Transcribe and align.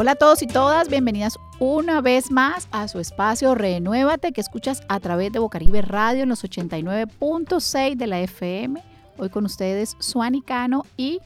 Hola 0.00 0.12
a 0.12 0.14
todos 0.14 0.42
y 0.42 0.46
todas, 0.46 0.88
bienvenidas 0.88 1.40
una 1.58 2.00
vez 2.00 2.30
más 2.30 2.68
a 2.70 2.86
su 2.86 3.00
espacio 3.00 3.56
Renuévate 3.56 4.30
que 4.30 4.40
escuchas 4.40 4.84
a 4.88 5.00
través 5.00 5.32
de 5.32 5.40
Bocaribe 5.40 5.82
Radio 5.82 6.22
en 6.22 6.28
los 6.28 6.44
89.6 6.44 7.96
de 7.96 8.06
la 8.06 8.20
FM. 8.20 8.80
Hoy 9.16 9.28
con 9.28 9.44
ustedes 9.44 9.96
Suani 9.98 10.40
Cano 10.40 10.84
y 10.96 11.18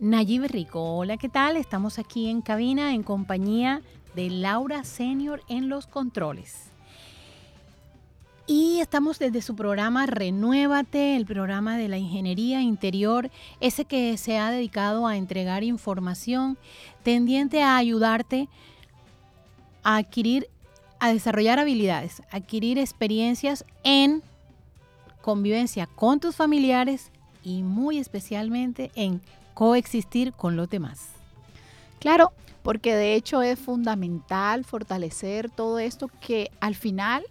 Nayib 0.00 0.44
Rico. 0.44 0.96
Hola, 0.96 1.18
¿qué 1.18 1.28
tal? 1.28 1.58
Estamos 1.58 1.98
aquí 1.98 2.30
en 2.30 2.40
cabina 2.40 2.94
en 2.94 3.02
compañía 3.02 3.82
de 4.16 4.30
Laura 4.30 4.82
Senior 4.82 5.42
en 5.50 5.68
los 5.68 5.86
controles. 5.86 6.71
Y 8.46 8.80
estamos 8.80 9.18
desde 9.18 9.40
su 9.40 9.54
programa 9.54 10.06
Renuévate, 10.06 11.16
el 11.16 11.26
programa 11.26 11.76
de 11.76 11.88
la 11.88 11.98
ingeniería 11.98 12.60
interior, 12.60 13.30
ese 13.60 13.84
que 13.84 14.16
se 14.18 14.38
ha 14.38 14.50
dedicado 14.50 15.06
a 15.06 15.16
entregar 15.16 15.62
información 15.62 16.58
tendiente 17.04 17.62
a 17.62 17.76
ayudarte 17.76 18.48
a 19.82 19.96
adquirir, 19.96 20.48
a 21.00 21.12
desarrollar 21.12 21.58
habilidades, 21.58 22.22
adquirir 22.30 22.78
experiencias 22.78 23.64
en 23.84 24.22
convivencia 25.20 25.86
con 25.86 26.20
tus 26.20 26.36
familiares 26.36 27.10
y 27.42 27.62
muy 27.62 27.98
especialmente 27.98 28.90
en 28.94 29.20
coexistir 29.54 30.32
con 30.32 30.56
los 30.56 30.68
demás. 30.70 31.08
Claro, 31.98 32.32
porque 32.62 32.94
de 32.94 33.14
hecho 33.14 33.42
es 33.42 33.58
fundamental 33.58 34.64
fortalecer 34.64 35.50
todo 35.50 35.78
esto 35.78 36.10
que 36.20 36.50
al 36.60 36.74
final 36.74 37.24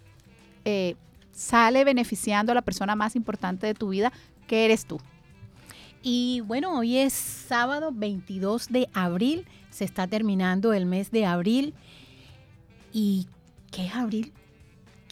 eh, 0.64 0.96
sale 1.32 1.84
beneficiando 1.84 2.52
a 2.52 2.54
la 2.54 2.62
persona 2.62 2.96
más 2.96 3.16
importante 3.16 3.66
de 3.66 3.74
tu 3.74 3.88
vida, 3.88 4.12
que 4.46 4.64
eres 4.64 4.86
tú. 4.86 5.00
Y 6.02 6.40
bueno, 6.40 6.78
hoy 6.78 6.98
es 6.98 7.12
sábado 7.12 7.90
22 7.92 8.68
de 8.68 8.88
abril, 8.92 9.46
se 9.70 9.84
está 9.84 10.06
terminando 10.06 10.72
el 10.72 10.86
mes 10.86 11.10
de 11.10 11.26
abril. 11.26 11.74
¿Y 12.92 13.28
qué 13.70 13.86
es 13.86 13.94
abril? 13.94 14.32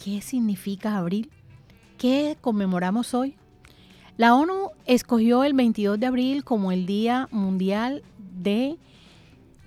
¿Qué 0.03 0.21
significa 0.21 0.97
abril? 0.97 1.31
¿Qué 1.97 2.37
conmemoramos 2.41 3.13
hoy? 3.13 3.35
La 4.17 4.35
ONU 4.35 4.71
escogió 4.85 5.43
el 5.43 5.53
22 5.53 5.99
de 5.99 6.05
abril 6.05 6.43
como 6.43 6.71
el 6.71 6.85
Día 6.85 7.29
Mundial 7.31 8.03
de 8.17 8.77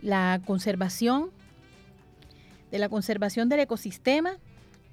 la 0.02 0.40
Conservación 0.44 1.30
de 2.70 2.78
la 2.80 2.88
conservación 2.88 3.48
del 3.48 3.60
ecosistema 3.60 4.36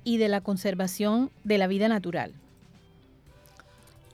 y 0.04 0.18
de 0.18 0.28
la 0.28 0.42
conservación 0.42 1.32
de 1.44 1.58
la 1.58 1.68
vida 1.68 1.88
natural. 1.88 2.34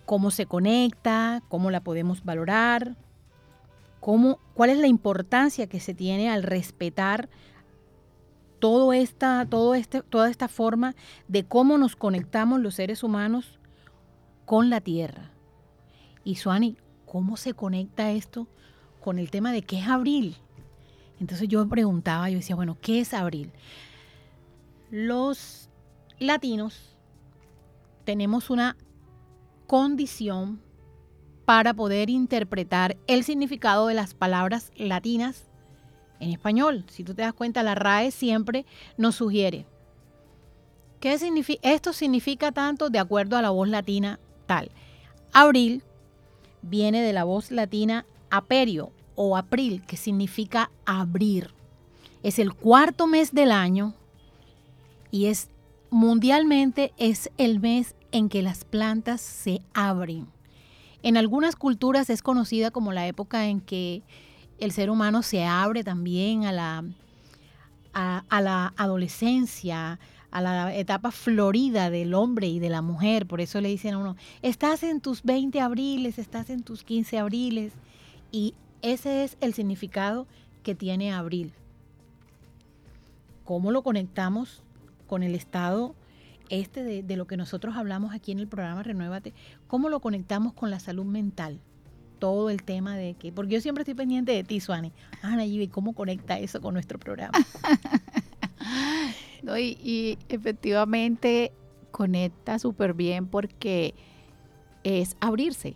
Cómo 0.05 0.31
se 0.31 0.45
conecta, 0.45 1.41
cómo 1.49 1.71
la 1.71 1.81
podemos 1.81 2.23
valorar, 2.23 2.95
cómo, 3.99 4.39
cuál 4.53 4.69
es 4.69 4.77
la 4.77 4.87
importancia 4.87 5.67
que 5.67 5.79
se 5.79 5.93
tiene 5.93 6.29
al 6.29 6.43
respetar 6.43 7.29
todo 8.59 8.93
esta, 8.93 9.45
todo 9.45 9.75
este, 9.75 10.01
toda 10.01 10.29
esta 10.29 10.47
forma 10.47 10.95
de 11.27 11.43
cómo 11.45 11.77
nos 11.77 11.95
conectamos 11.95 12.59
los 12.59 12.75
seres 12.75 13.03
humanos 13.03 13.59
con 14.45 14.69
la 14.69 14.81
tierra. 14.81 15.31
Y 16.23 16.35
Suani, 16.35 16.77
¿cómo 17.05 17.37
se 17.37 17.53
conecta 17.53 18.11
esto 18.11 18.47
con 19.01 19.19
el 19.19 19.29
tema 19.29 19.51
de 19.51 19.61
qué 19.61 19.79
es 19.79 19.87
abril? 19.87 20.37
Entonces 21.19 21.47
yo 21.47 21.67
preguntaba, 21.67 22.29
yo 22.29 22.37
decía, 22.37 22.55
bueno, 22.55 22.77
¿qué 22.81 22.99
es 22.99 23.13
abril? 23.13 23.51
Los 24.89 25.66
latinos 26.19 26.97
tenemos 28.05 28.49
una 28.49 28.77
condición 29.67 30.61
para 31.45 31.73
poder 31.73 32.09
interpretar 32.09 32.97
el 33.07 33.23
significado 33.23 33.87
de 33.87 33.93
las 33.93 34.13
palabras 34.13 34.71
latinas 34.75 35.45
en 36.19 36.31
español. 36.31 36.85
Si 36.89 37.03
tú 37.03 37.13
te 37.13 37.21
das 37.21 37.33
cuenta, 37.33 37.63
la 37.63 37.75
RAE 37.75 38.11
siempre 38.11 38.65
nos 38.97 39.15
sugiere 39.15 39.65
qué 40.99 41.17
significa 41.17 41.69
esto 41.69 41.93
significa 41.93 42.51
tanto 42.51 42.89
de 42.89 42.99
acuerdo 42.99 43.37
a 43.37 43.41
la 43.41 43.49
voz 43.49 43.67
latina 43.67 44.19
tal. 44.45 44.71
Abril 45.33 45.83
viene 46.61 47.01
de 47.01 47.13
la 47.13 47.23
voz 47.23 47.51
latina 47.51 48.05
aperio 48.29 48.91
o 49.15 49.37
april, 49.37 49.83
que 49.85 49.97
significa 49.97 50.69
abrir. 50.85 51.51
Es 52.23 52.39
el 52.39 52.53
cuarto 52.53 53.07
mes 53.07 53.33
del 53.33 53.51
año 53.51 53.93
y 55.11 55.27
es 55.27 55.49
mundialmente 55.89 56.93
es 56.97 57.29
el 57.37 57.59
mes 57.59 57.95
en 58.11 58.29
que 58.29 58.41
las 58.41 58.65
plantas 58.65 59.21
se 59.21 59.61
abren. 59.73 60.27
En 61.03 61.17
algunas 61.17 61.55
culturas 61.55 62.09
es 62.09 62.21
conocida 62.21 62.71
como 62.71 62.91
la 62.91 63.07
época 63.07 63.47
en 63.47 63.61
que 63.61 64.03
el 64.59 64.71
ser 64.71 64.89
humano 64.89 65.21
se 65.21 65.45
abre 65.45 65.83
también 65.83 66.45
a 66.45 66.51
la, 66.51 66.83
a, 67.93 68.41
la 68.41 68.73
adolescencia, 68.77 69.99
a 70.31 70.41
la 70.41 70.75
etapa 70.75 71.11
florida 71.11 71.89
del 71.89 72.13
hombre 72.13 72.47
y 72.47 72.59
de 72.59 72.69
la 72.69 72.81
mujer. 72.81 73.27
Por 73.27 73.41
eso 73.41 73.61
le 73.61 73.69
dicen 73.69 73.93
a 73.93 73.97
uno, 73.99 74.15
estás 74.41 74.83
en 74.83 75.01
tus 75.01 75.23
20 75.23 75.61
abriles, 75.61 76.17
estás 76.19 76.49
en 76.49 76.63
tus 76.63 76.83
15 76.83 77.19
abriles. 77.19 77.73
Y 78.31 78.55
ese 78.81 79.23
es 79.23 79.37
el 79.39 79.53
significado 79.53 80.27
que 80.63 80.75
tiene 80.75 81.13
abril. 81.13 81.53
¿Cómo 83.45 83.71
lo 83.71 83.81
conectamos 83.81 84.61
con 85.07 85.23
el 85.23 85.33
estado 85.33 85.95
este 86.49 86.83
de, 86.83 87.15
lo 87.15 87.27
que 87.27 87.37
nosotros 87.37 87.75
hablamos 87.75 88.13
aquí 88.13 88.31
en 88.31 88.39
el 88.39 88.47
programa 88.47 88.83
Renuévate, 88.83 89.33
cómo 89.67 89.89
lo 89.89 89.99
conectamos 89.99 90.53
con 90.53 90.69
la 90.69 90.79
salud 90.79 91.05
mental. 91.05 91.59
Todo 92.19 92.49
el 92.49 92.63
tema 92.63 92.95
de 92.95 93.13
que, 93.13 93.31
porque 93.31 93.53
yo 93.53 93.61
siempre 93.61 93.83
estoy 93.83 93.93
pendiente 93.93 94.31
de 94.31 94.43
ti, 94.43 94.59
Suani. 94.59 94.91
Ana, 95.21 95.45
y 95.45 95.67
cómo 95.67 95.93
conecta 95.93 96.39
eso 96.39 96.61
con 96.61 96.73
nuestro 96.73 96.97
programa. 96.97 97.37
y, 99.59 99.77
y 99.83 100.17
efectivamente 100.29 101.51
conecta 101.91 102.59
súper 102.59 102.93
bien 102.93 103.27
porque 103.27 103.93
es 104.83 105.15
abrirse, 105.19 105.75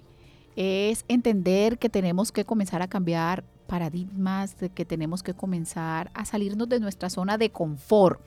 es 0.56 1.06
entender 1.08 1.78
que 1.78 1.90
tenemos 1.90 2.32
que 2.32 2.44
comenzar 2.44 2.82
a 2.82 2.88
cambiar 2.88 3.44
paradigmas, 3.68 4.58
de 4.58 4.70
que 4.70 4.84
tenemos 4.84 5.22
que 5.22 5.34
comenzar 5.34 6.12
a 6.14 6.26
salirnos 6.26 6.68
de 6.70 6.80
nuestra 6.80 7.10
zona 7.10 7.38
de 7.38 7.52
confort 7.52 8.20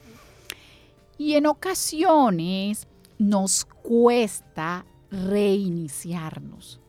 y 1.17 1.33
en 1.33 1.45
ocasiones 1.45 2.87
nos 3.17 3.65
cuesta 3.65 4.85
reiniciarnos. 5.11 6.79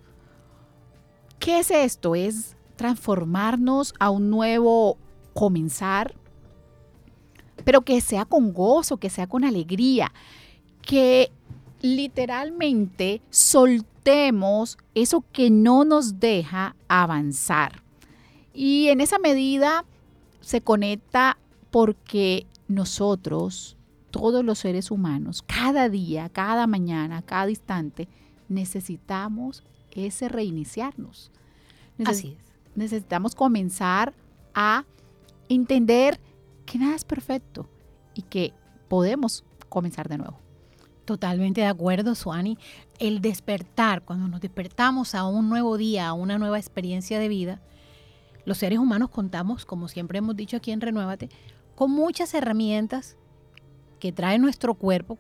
¿Qué 1.39 1.61
es 1.61 1.71
esto? 1.71 2.15
Es 2.15 2.57
transformarnos 2.77 3.95
a 3.99 4.11
un 4.11 4.31
nuevo 4.31 4.99
comenzar, 5.35 6.15
pero 7.65 7.83
que 7.83 8.01
sea 8.01 8.25
con 8.25 8.53
gozo, 8.53 8.97
que 8.97 9.11
sea 9.11 9.27
con 9.27 9.45
alegría, 9.45 10.13
que 10.83 11.31
literalmente 11.83 13.23
soltemos 13.31 14.79
eso 14.95 15.25
que 15.33 15.51
no 15.51 15.85
nos 15.85 16.19
deja 16.21 16.75
avanzar. 16.89 17.83
Y 18.53 18.89
en 18.89 19.01
esa 19.01 19.19
medida 19.19 19.85
se 20.41 20.61
conecta 20.61 21.39
porque 21.71 22.47
nosotros 22.69 23.76
todos 24.17 24.45
los 24.45 24.59
seres 24.59 24.91
humanos, 24.91 25.43
cada 25.47 25.89
día, 25.89 26.29
cada 26.29 26.67
mañana, 26.67 27.23
cada 27.23 27.51
instante, 27.51 28.09
necesitamos 28.49 29.63
ese 29.93 30.29
reiniciarnos. 30.29 31.31
Así 32.05 32.37
es. 32.39 32.47
Necesitamos 32.75 33.35
comenzar 33.35 34.15
a 34.55 34.85
entender 35.49 36.21
que 36.65 36.79
nada 36.79 36.95
es 36.95 37.05
perfecto 37.05 37.69
y 38.15 38.23
que 38.23 38.53
podemos 38.89 39.45
comenzar 39.69 40.09
de 40.09 40.19
nuevo. 40.19 40.39
Totalmente 41.05 41.61
de 41.61 41.69
acuerdo, 41.69 42.15
Suani. 42.15 42.59
El 42.99 43.21
despertar, 43.21 44.03
cuando 44.03 44.29
nos 44.29 44.41
despertamos 44.41 45.15
a 45.15 45.27
un 45.27 45.49
nuevo 45.49 45.77
día, 45.77 46.09
a 46.09 46.13
una 46.13 46.39
nueva 46.39 46.59
experiencia 46.59 47.19
de 47.19 47.29
vida, 47.29 47.61
los 48.45 48.59
seres 48.59 48.79
humanos 48.79 49.11
contamos, 49.11 49.65
como 49.65 49.89
siempre 49.89 50.19
hemos 50.19 50.37
dicho 50.37 50.57
aquí 50.57 50.73
en 50.73 50.81
Renuévate, 50.81 51.31
con 51.75 51.91
muchas 51.91 52.35
herramientas 52.35 53.17
que 53.99 54.13
trae 54.13 54.39
nuestro 54.39 54.75
cuerpo 54.75 55.19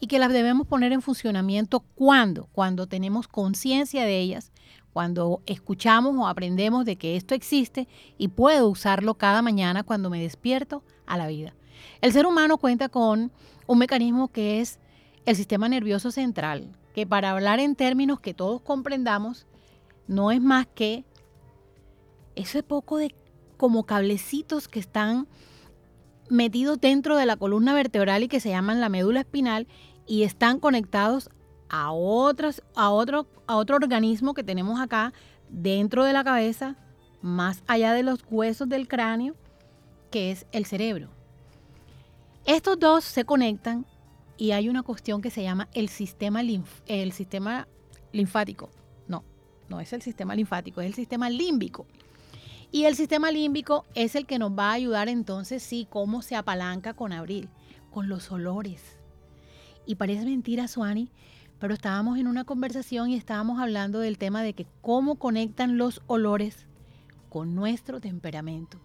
y 0.00 0.06
que 0.06 0.18
las 0.18 0.32
debemos 0.32 0.66
poner 0.66 0.92
en 0.92 1.02
funcionamiento 1.02 1.80
cuando, 1.94 2.48
cuando 2.52 2.86
tenemos 2.86 3.28
conciencia 3.28 4.04
de 4.04 4.20
ellas, 4.20 4.52
cuando 4.92 5.42
escuchamos 5.46 6.14
o 6.16 6.26
aprendemos 6.26 6.84
de 6.84 6.96
que 6.96 7.16
esto 7.16 7.34
existe 7.34 7.88
y 8.18 8.28
puedo 8.28 8.68
usarlo 8.68 9.14
cada 9.14 9.42
mañana 9.42 9.82
cuando 9.82 10.10
me 10.10 10.20
despierto 10.20 10.82
a 11.06 11.16
la 11.16 11.26
vida. 11.26 11.54
El 12.00 12.12
ser 12.12 12.26
humano 12.26 12.58
cuenta 12.58 12.88
con 12.88 13.32
un 13.66 13.78
mecanismo 13.78 14.28
que 14.28 14.60
es 14.60 14.78
el 15.24 15.36
sistema 15.36 15.68
nervioso 15.68 16.10
central, 16.10 16.70
que 16.94 17.06
para 17.06 17.30
hablar 17.30 17.60
en 17.60 17.74
términos 17.74 18.20
que 18.20 18.32
todos 18.32 18.62
comprendamos, 18.62 19.46
no 20.06 20.30
es 20.30 20.40
más 20.40 20.66
que 20.66 21.04
ese 22.34 22.62
poco 22.62 22.98
de 22.98 23.14
como 23.56 23.84
cablecitos 23.84 24.68
que 24.68 24.78
están 24.78 25.26
metidos 26.28 26.80
dentro 26.80 27.16
de 27.16 27.26
la 27.26 27.36
columna 27.36 27.74
vertebral 27.74 28.22
y 28.22 28.28
que 28.28 28.40
se 28.40 28.50
llaman 28.50 28.80
la 28.80 28.88
médula 28.88 29.20
espinal 29.20 29.66
y 30.06 30.22
están 30.22 30.60
conectados 30.60 31.30
a, 31.68 31.92
otras, 31.92 32.62
a, 32.74 32.90
otro, 32.90 33.26
a 33.46 33.56
otro 33.56 33.76
organismo 33.76 34.34
que 34.34 34.44
tenemos 34.44 34.80
acá 34.80 35.12
dentro 35.48 36.04
de 36.04 36.12
la 36.12 36.24
cabeza, 36.24 36.76
más 37.22 37.62
allá 37.66 37.92
de 37.92 38.02
los 38.02 38.24
huesos 38.30 38.68
del 38.68 38.88
cráneo, 38.88 39.34
que 40.10 40.30
es 40.30 40.46
el 40.52 40.66
cerebro. 40.66 41.10
Estos 42.44 42.78
dos 42.78 43.04
se 43.04 43.24
conectan 43.24 43.86
y 44.36 44.52
hay 44.52 44.68
una 44.68 44.82
cuestión 44.82 45.20
que 45.20 45.30
se 45.30 45.42
llama 45.42 45.68
el 45.72 45.88
sistema, 45.88 46.42
el 46.86 47.12
sistema 47.12 47.66
linfático. 48.12 48.70
No, 49.08 49.24
no 49.68 49.80
es 49.80 49.92
el 49.92 50.02
sistema 50.02 50.34
linfático, 50.34 50.80
es 50.80 50.86
el 50.86 50.94
sistema 50.94 51.28
límbico. 51.28 51.86
Y 52.76 52.84
el 52.84 52.94
sistema 52.94 53.32
límbico 53.32 53.86
es 53.94 54.16
el 54.16 54.26
que 54.26 54.38
nos 54.38 54.50
va 54.50 54.68
a 54.68 54.74
ayudar 54.74 55.08
entonces, 55.08 55.62
sí, 55.62 55.86
cómo 55.88 56.20
se 56.20 56.36
apalanca 56.36 56.92
con 56.92 57.10
abril, 57.10 57.48
con 57.90 58.10
los 58.10 58.30
olores. 58.30 58.98
Y 59.86 59.94
parece 59.94 60.26
mentira, 60.26 60.68
Suani, 60.68 61.08
pero 61.58 61.72
estábamos 61.72 62.18
en 62.18 62.26
una 62.26 62.44
conversación 62.44 63.08
y 63.08 63.16
estábamos 63.16 63.60
hablando 63.60 63.98
del 64.00 64.18
tema 64.18 64.42
de 64.42 64.52
que 64.52 64.66
cómo 64.82 65.14
conectan 65.14 65.78
los 65.78 66.02
olores 66.06 66.66
con 67.30 67.54
nuestro 67.54 67.98
temperamento, 67.98 68.76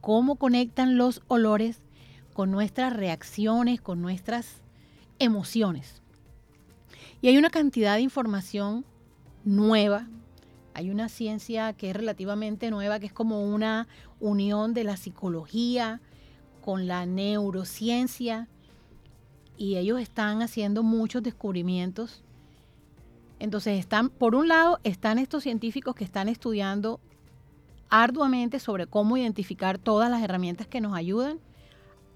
cómo 0.00 0.36
conectan 0.36 0.96
los 0.96 1.20
olores 1.26 1.80
con 2.32 2.52
nuestras 2.52 2.92
reacciones, 2.92 3.80
con 3.80 4.02
nuestras 4.02 4.62
emociones. 5.18 6.00
Y 7.22 7.26
hay 7.26 7.38
una 7.38 7.50
cantidad 7.50 7.96
de 7.96 8.02
información 8.02 8.84
nueva, 9.44 10.06
hay 10.76 10.90
una 10.90 11.08
ciencia 11.08 11.72
que 11.72 11.88
es 11.88 11.96
relativamente 11.96 12.70
nueva, 12.70 13.00
que 13.00 13.06
es 13.06 13.12
como 13.14 13.42
una 13.42 13.88
unión 14.20 14.74
de 14.74 14.84
la 14.84 14.98
psicología 14.98 16.02
con 16.60 16.86
la 16.86 17.06
neurociencia, 17.06 18.46
y 19.56 19.76
ellos 19.76 19.98
están 20.00 20.42
haciendo 20.42 20.82
muchos 20.82 21.22
descubrimientos. 21.22 22.22
Entonces 23.38 23.80
están, 23.80 24.10
por 24.10 24.34
un 24.34 24.48
lado, 24.48 24.78
están 24.84 25.18
estos 25.18 25.44
científicos 25.44 25.94
que 25.94 26.04
están 26.04 26.28
estudiando 26.28 27.00
arduamente 27.88 28.58
sobre 28.58 28.86
cómo 28.86 29.16
identificar 29.16 29.78
todas 29.78 30.10
las 30.10 30.22
herramientas 30.22 30.66
que 30.66 30.82
nos 30.82 30.94
ayudan 30.94 31.40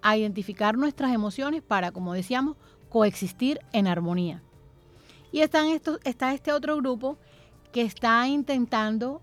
a 0.02 0.18
identificar 0.18 0.76
nuestras 0.76 1.14
emociones 1.14 1.62
para, 1.62 1.92
como 1.92 2.12
decíamos, 2.12 2.58
coexistir 2.90 3.58
en 3.72 3.86
armonía. 3.86 4.42
Y 5.32 5.40
están 5.40 5.68
estos, 5.68 5.98
está 6.04 6.34
este 6.34 6.52
otro 6.52 6.76
grupo 6.76 7.16
que 7.72 7.82
está 7.82 8.26
intentando 8.28 9.20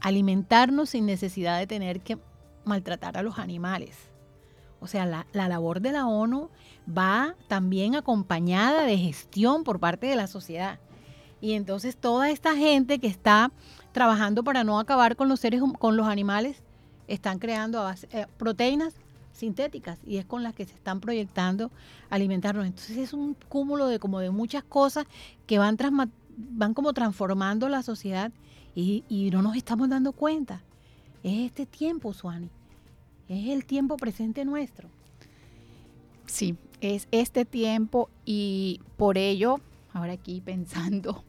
alimentarnos 0.00 0.90
sin 0.90 1.06
necesidad 1.06 1.58
de 1.58 1.66
tener 1.66 2.00
que 2.00 2.18
maltratar 2.64 3.16
a 3.16 3.22
los 3.22 3.38
animales. 3.38 3.96
O 4.80 4.86
sea, 4.86 5.06
la, 5.06 5.26
la, 5.32 5.48
labor 5.48 5.80
de 5.80 5.92
la 5.92 6.06
ONU 6.06 6.50
va 6.86 7.34
también 7.48 7.96
acompañada 7.96 8.82
de 8.82 8.98
gestión 8.98 9.64
por 9.64 9.80
parte 9.80 10.06
de 10.06 10.16
la 10.16 10.26
sociedad. 10.26 10.78
Y 11.40 11.52
entonces 11.52 11.96
toda 11.96 12.30
esta 12.30 12.54
gente 12.54 12.98
que 12.98 13.06
está 13.06 13.50
trabajando 13.92 14.44
para 14.44 14.64
no 14.64 14.78
acabar 14.78 15.16
con 15.16 15.28
los 15.28 15.40
seres, 15.40 15.62
con 15.78 15.96
los 15.96 16.06
animales, 16.06 16.62
están 17.08 17.38
creando 17.38 17.88
eh, 18.10 18.26
proteínas 18.36 18.94
sintéticas 19.32 19.98
y 20.04 20.16
es 20.16 20.24
con 20.24 20.42
las 20.42 20.54
que 20.54 20.64
se 20.64 20.74
están 20.74 21.00
proyectando 21.00 21.70
alimentarnos. 22.10 22.66
Entonces 22.66 22.96
es 22.96 23.12
un 23.12 23.36
cúmulo 23.48 23.86
de 23.86 23.98
como 23.98 24.20
de 24.20 24.30
muchas 24.30 24.64
cosas 24.64 25.06
que 25.46 25.58
van, 25.58 25.76
van 26.36 26.74
como 26.74 26.92
transformando 26.92 27.68
la 27.68 27.82
sociedad 27.82 28.32
y, 28.74 29.04
y, 29.08 29.30
no 29.30 29.42
nos 29.42 29.56
estamos 29.56 29.88
dando 29.88 30.12
cuenta. 30.12 30.62
Es 31.22 31.46
este 31.46 31.66
tiempo, 31.66 32.12
Suani. 32.12 32.50
Es 33.28 33.48
el 33.48 33.64
tiempo 33.64 33.96
presente 33.96 34.44
nuestro. 34.44 34.88
Sí, 36.26 36.56
es 36.80 37.08
este 37.10 37.44
tiempo 37.44 38.10
y 38.24 38.80
por 38.96 39.18
ello, 39.18 39.60
ahora 39.92 40.12
aquí 40.12 40.40
pensando, 40.40 41.24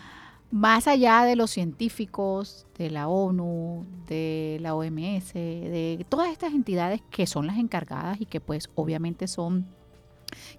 más 0.50 0.88
allá 0.88 1.24
de 1.24 1.36
los 1.36 1.50
científicos, 1.50 2.66
de 2.76 2.90
la 2.90 3.08
ONU, 3.08 3.84
de 4.08 4.58
la 4.60 4.74
OMS, 4.74 5.34
de 5.34 6.04
todas 6.08 6.30
estas 6.30 6.52
entidades 6.52 7.02
que 7.10 7.26
son 7.26 7.46
las 7.46 7.58
encargadas 7.58 8.20
y 8.20 8.26
que 8.26 8.40
pues 8.40 8.70
obviamente 8.74 9.28
son 9.28 9.66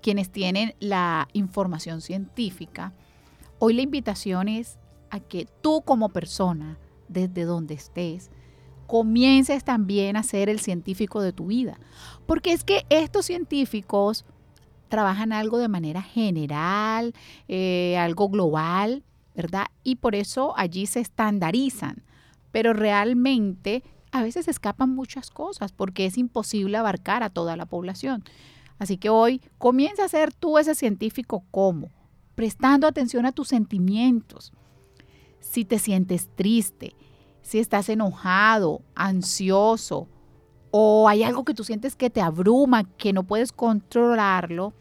quienes 0.02 0.30
tienen 0.30 0.76
la 0.80 1.28
información 1.34 2.02
científica, 2.02 2.94
hoy 3.60 3.74
la 3.74 3.82
invitación 3.82 4.48
es 4.48 4.80
a 5.10 5.20
que 5.20 5.48
tú 5.62 5.82
como 5.82 6.10
persona, 6.10 6.78
desde 7.08 7.44
donde 7.44 7.76
estés, 7.76 8.32
comiences 8.88 9.64
también 9.64 10.18
a 10.18 10.24
ser 10.24 10.50
el 10.50 10.60
científico 10.60 11.22
de 11.22 11.34
tu 11.34 11.48
vida. 11.48 11.80
Porque 12.26 12.54
es 12.54 12.64
que 12.64 12.86
estos 12.90 13.26
científicos 13.28 14.26
trabajan 14.88 15.32
algo 15.32 15.60
de 15.60 15.68
manera 15.68 16.02
general, 16.02 17.14
eh, 17.48 17.98
algo 17.98 18.30
global, 18.30 19.04
¿verdad? 19.36 19.68
Y 19.84 19.98
por 19.98 20.16
eso 20.16 20.54
allí 20.58 20.88
se 20.88 21.00
estandarizan, 21.00 22.04
pero 22.52 22.74
realmente 22.74 23.84
a 24.12 24.24
veces 24.24 24.48
escapan 24.48 24.90
muchas 24.90 25.30
cosas 25.30 25.72
porque 25.72 26.06
es 26.06 26.18
imposible 26.18 26.78
abarcar 26.78 27.22
a 27.22 27.30
toda 27.30 27.56
la 27.56 27.68
población. 27.68 28.24
Así 28.80 28.98
que 28.98 29.10
hoy 29.10 29.42
comienza 29.58 30.06
a 30.06 30.10
ser 30.10 30.34
tú 30.34 30.58
ese 30.58 30.74
científico 30.74 31.44
como, 31.52 31.92
prestando 32.40 32.88
atención 32.88 33.26
a 33.26 33.34
tus 33.34 33.50
sentimientos. 33.50 34.54
Si 35.42 35.66
te 35.66 35.78
sientes 35.78 36.30
triste, 36.38 36.96
si 37.42 37.60
estás 37.60 37.90
enojado, 37.90 38.82
ansioso 38.96 40.08
o 40.72 41.10
hay 41.10 41.24
algo 41.24 41.44
que 41.44 41.54
tú 41.54 41.66
sientes 41.66 41.98
que 41.98 42.10
te 42.10 42.22
abruma, 42.22 42.86
que 42.86 43.12
no 43.12 43.26
puedes 43.26 43.52
controlarlo, 43.52 44.72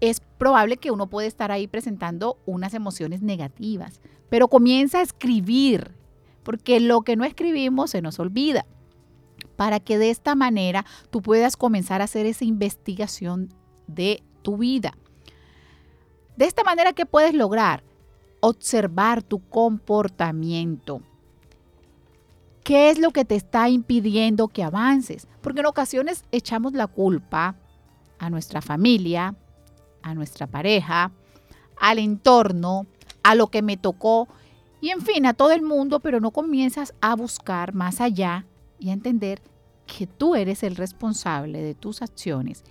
es 0.00 0.20
probable 0.38 0.76
que 0.76 0.92
uno 0.92 1.08
puede 1.08 1.26
estar 1.26 1.50
ahí 1.50 1.66
presentando 1.66 2.38
unas 2.46 2.72
emociones 2.72 3.20
negativas, 3.20 4.00
pero 4.28 4.46
comienza 4.46 5.00
a 5.00 5.02
escribir, 5.02 5.90
porque 6.44 6.78
lo 6.78 7.02
que 7.02 7.16
no 7.16 7.24
escribimos 7.24 7.90
se 7.90 8.00
nos 8.00 8.20
olvida, 8.20 8.64
para 9.56 9.80
que 9.80 9.98
de 9.98 10.10
esta 10.10 10.36
manera 10.36 10.86
tú 11.10 11.20
puedas 11.20 11.56
comenzar 11.56 12.00
a 12.00 12.04
hacer 12.04 12.26
esa 12.26 12.44
investigación 12.44 13.48
de 13.88 14.22
tu 14.42 14.56
vida. 14.56 14.94
De 16.40 16.46
esta 16.46 16.64
manera, 16.64 16.94
¿qué 16.94 17.04
puedes 17.04 17.34
lograr? 17.34 17.82
Observar 18.40 19.22
tu 19.22 19.46
comportamiento. 19.50 21.02
¿Qué 22.64 22.88
es 22.88 22.98
lo 22.98 23.10
que 23.10 23.26
te 23.26 23.34
está 23.34 23.68
impidiendo 23.68 24.48
que 24.48 24.62
avances? 24.62 25.28
Porque 25.42 25.60
en 25.60 25.66
ocasiones 25.66 26.24
echamos 26.32 26.72
la 26.72 26.86
culpa 26.86 27.56
a 28.18 28.30
nuestra 28.30 28.62
familia, 28.62 29.34
a 30.00 30.14
nuestra 30.14 30.46
pareja, 30.46 31.12
al 31.78 31.98
entorno, 31.98 32.86
a 33.22 33.34
lo 33.34 33.48
que 33.48 33.60
me 33.60 33.76
tocó 33.76 34.26
y 34.80 34.88
en 34.88 35.02
fin, 35.02 35.26
a 35.26 35.34
todo 35.34 35.50
el 35.50 35.60
mundo, 35.60 36.00
pero 36.00 36.20
no 36.20 36.30
comienzas 36.30 36.94
a 37.02 37.16
buscar 37.16 37.74
más 37.74 38.00
allá 38.00 38.46
y 38.78 38.88
a 38.88 38.94
entender 38.94 39.42
que 39.84 40.06
tú 40.06 40.34
eres 40.34 40.62
el 40.62 40.76
responsable 40.76 41.60
de 41.60 41.74
tus 41.74 42.00
acciones 42.00 42.64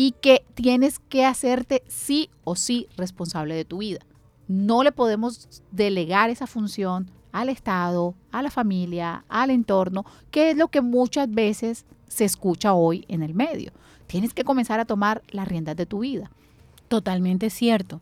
y 0.00 0.12
que 0.12 0.44
tienes 0.54 1.00
que 1.00 1.24
hacerte 1.24 1.82
sí 1.88 2.30
o 2.44 2.54
sí 2.54 2.86
responsable 2.96 3.56
de 3.56 3.64
tu 3.64 3.78
vida. 3.78 3.98
No 4.46 4.84
le 4.84 4.92
podemos 4.92 5.60
delegar 5.72 6.30
esa 6.30 6.46
función 6.46 7.10
al 7.32 7.48
Estado, 7.48 8.14
a 8.30 8.40
la 8.40 8.52
familia, 8.52 9.24
al 9.28 9.50
entorno, 9.50 10.06
que 10.30 10.50
es 10.50 10.56
lo 10.56 10.68
que 10.68 10.82
muchas 10.82 11.28
veces 11.28 11.84
se 12.06 12.24
escucha 12.24 12.74
hoy 12.74 13.06
en 13.08 13.24
el 13.24 13.34
medio. 13.34 13.72
Tienes 14.06 14.34
que 14.34 14.44
comenzar 14.44 14.78
a 14.78 14.84
tomar 14.84 15.20
las 15.30 15.48
riendas 15.48 15.74
de 15.74 15.84
tu 15.84 15.98
vida. 15.98 16.30
Totalmente 16.86 17.50
cierto. 17.50 18.00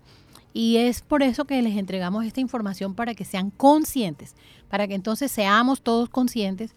Y 0.52 0.76
es 0.76 1.00
por 1.00 1.22
eso 1.22 1.46
que 1.46 1.62
les 1.62 1.78
entregamos 1.78 2.26
esta 2.26 2.40
información 2.40 2.94
para 2.94 3.14
que 3.14 3.24
sean 3.24 3.48
conscientes, 3.48 4.34
para 4.68 4.86
que 4.86 4.94
entonces 4.94 5.32
seamos 5.32 5.80
todos 5.80 6.10
conscientes 6.10 6.74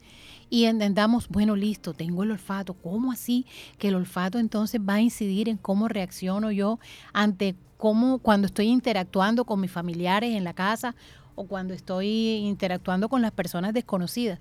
y 0.50 0.66
entendamos, 0.66 1.30
bueno, 1.30 1.56
listo, 1.56 1.94
tengo 1.94 2.24
el 2.24 2.32
olfato. 2.32 2.74
¿Cómo 2.74 3.12
así 3.12 3.46
que 3.78 3.90
el 3.90 3.96
olfato 3.96 4.40
entonces 4.40 4.82
va 4.82 4.96
a 4.96 5.02
incidir 5.02 5.48
en 5.48 5.58
cómo 5.58 5.88
reacciono 5.88 6.52
yo 6.52 6.80
ante 7.14 7.56
cómo 7.78 8.20
cuando 8.20 8.48
estoy 8.48 8.68
interactuando 8.68 9.46
con 9.46 9.62
mis 9.62 9.72
familiares 9.72 10.36
en 10.36 10.44
la 10.44 10.54
casa 10.54 10.96
o 11.36 11.46
cuando 11.46 11.74
estoy 11.74 12.08
interactuando 12.08 13.10
con 13.10 13.22
las 13.22 13.32
personas 13.32 13.74
desconocidas? 13.74 14.40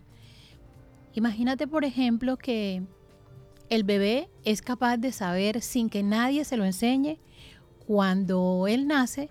Imagínate, 1.15 1.67
por 1.67 1.85
ejemplo, 1.85 2.37
que 2.37 2.83
el 3.69 3.85
bebé 3.85 4.31
es 4.45 4.63
capaz 4.63 4.97
de 4.97 5.13
saber 5.13 5.61
sin 5.61 5.91
que 5.91 6.03
nadie 6.03 6.45
se 6.45 6.57
lo 6.57 6.65
enseñe 6.65 7.19
cuando 7.87 8.67
él 8.67 8.87
nace, 8.87 9.31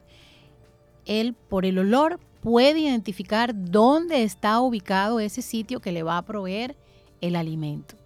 él 1.05 1.33
por 1.33 1.65
el 1.65 1.79
olor 1.79 2.19
puede 2.47 2.79
identificar 2.79 3.51
dónde 3.53 4.23
está 4.23 4.61
ubicado 4.61 5.19
ese 5.19 5.41
sitio 5.41 5.81
que 5.81 5.91
le 5.91 6.01
va 6.01 6.17
a 6.17 6.21
proveer 6.21 6.77
el 7.19 7.35
alimento. 7.35 7.97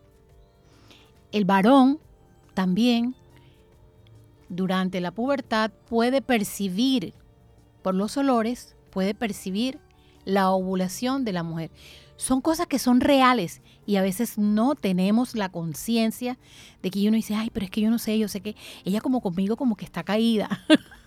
El 1.32 1.46
varón 1.46 2.00
también 2.56 3.14
durante 4.50 5.00
la 5.00 5.12
pubertad 5.12 5.70
puede 5.88 6.24
percibir 6.24 7.14
por 7.84 7.94
los 7.94 8.18
olores, 8.18 8.76
puede 8.90 9.14
percibir 9.14 9.78
la 10.26 10.50
ovulación 10.50 11.24
de 11.24 11.34
la 11.34 11.44
mujer 11.44 11.70
son 12.22 12.40
cosas 12.40 12.68
que 12.68 12.78
son 12.78 13.02
reales 13.02 13.64
y 13.88 13.96
a 13.96 14.04
veces 14.04 14.38
no 14.38 14.76
tenemos 14.76 15.36
la 15.36 15.50
conciencia 15.50 16.38
de 16.84 16.92
que 16.92 17.08
uno 17.08 17.16
dice, 17.16 17.34
ay, 17.34 17.50
pero 17.52 17.66
es 17.66 17.72
que 17.72 17.82
yo 17.82 17.90
no 17.90 17.98
sé, 17.98 18.20
yo 18.20 18.28
sé 18.28 18.42
que 18.42 18.56
ella 18.86 19.02
como 19.02 19.22
conmigo 19.22 19.58
como 19.58 19.76
que 19.76 19.86
está 19.86 20.04
caída. 20.04 20.48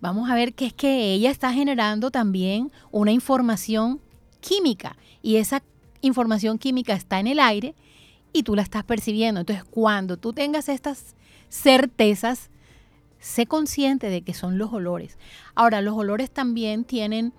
Vamos 0.00 0.30
a 0.30 0.34
ver 0.34 0.54
que 0.54 0.66
es 0.66 0.72
que 0.72 1.12
ella 1.12 1.30
está 1.30 1.52
generando 1.52 2.10
también 2.10 2.72
una 2.90 3.12
información 3.12 4.00
química 4.40 4.96
y 5.22 5.36
esa 5.36 5.62
información 6.00 6.58
química 6.58 6.94
está 6.94 7.20
en 7.20 7.28
el 7.28 7.38
aire 7.38 7.74
y 8.32 8.42
tú 8.42 8.54
la 8.54 8.62
estás 8.62 8.84
percibiendo. 8.84 9.40
Entonces, 9.40 9.64
cuando 9.64 10.16
tú 10.16 10.32
tengas 10.32 10.68
estas 10.68 11.14
certezas, 11.48 12.50
sé 13.18 13.46
consciente 13.46 14.08
de 14.08 14.22
que 14.22 14.34
son 14.34 14.58
los 14.58 14.72
olores. 14.72 15.18
Ahora, 15.54 15.80
los 15.80 15.94
olores 15.94 16.30
también 16.30 16.84
tienen 16.84 17.32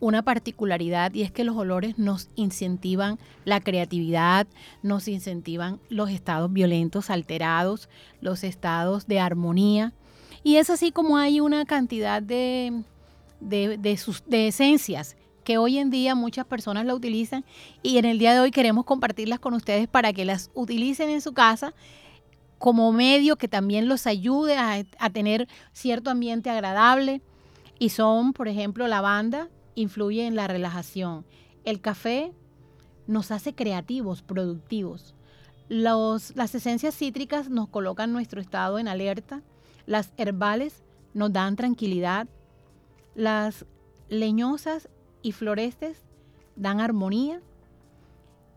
una 0.00 0.22
particularidad 0.22 1.12
y 1.14 1.22
es 1.22 1.32
que 1.32 1.44
los 1.44 1.56
olores 1.56 1.98
nos 1.98 2.30
incentivan 2.36 3.18
la 3.44 3.60
creatividad, 3.60 4.46
nos 4.82 5.08
incentivan 5.08 5.80
los 5.88 6.10
estados 6.10 6.52
violentos 6.52 7.10
alterados, 7.10 7.88
los 8.20 8.44
estados 8.44 9.06
de 9.06 9.20
armonía. 9.20 9.92
Y 10.42 10.56
es 10.56 10.70
así 10.70 10.92
como 10.92 11.16
hay 11.16 11.40
una 11.40 11.64
cantidad 11.64 12.22
de, 12.22 12.82
de, 13.40 13.96
sus, 13.96 14.24
de 14.26 14.48
esencias 14.48 15.16
que 15.44 15.58
hoy 15.58 15.78
en 15.78 15.90
día 15.90 16.14
muchas 16.14 16.44
personas 16.44 16.84
la 16.84 16.94
utilizan 16.94 17.44
y 17.82 17.98
en 17.98 18.04
el 18.04 18.18
día 18.18 18.34
de 18.34 18.40
hoy 18.40 18.50
queremos 18.50 18.84
compartirlas 18.84 19.40
con 19.40 19.54
ustedes 19.54 19.88
para 19.88 20.12
que 20.12 20.24
las 20.24 20.50
utilicen 20.54 21.08
en 21.08 21.20
su 21.20 21.32
casa 21.32 21.74
como 22.58 22.92
medio 22.92 23.36
que 23.36 23.48
también 23.48 23.88
los 23.88 24.06
ayude 24.06 24.56
a, 24.56 24.84
a 24.98 25.10
tener 25.10 25.48
cierto 25.72 26.10
ambiente 26.10 26.50
agradable. 26.50 27.22
Y 27.78 27.90
son, 27.90 28.32
por 28.32 28.48
ejemplo, 28.48 28.88
lavanda, 28.88 29.48
influye 29.76 30.26
en 30.26 30.34
la 30.34 30.48
relajación. 30.48 31.24
El 31.64 31.80
café 31.80 32.32
nos 33.06 33.30
hace 33.30 33.54
creativos, 33.54 34.22
productivos. 34.22 35.14
Los, 35.68 36.34
las 36.36 36.54
esencias 36.54 36.94
cítricas 36.96 37.48
nos 37.48 37.68
colocan 37.68 38.12
nuestro 38.12 38.40
estado 38.40 38.78
en 38.78 38.88
alerta. 38.88 39.42
Las 39.88 40.12
herbales 40.18 40.82
nos 41.14 41.32
dan 41.32 41.56
tranquilidad. 41.56 42.28
Las 43.14 43.64
leñosas 44.10 44.90
y 45.22 45.32
florestes 45.32 46.04
dan 46.56 46.82
armonía. 46.82 47.40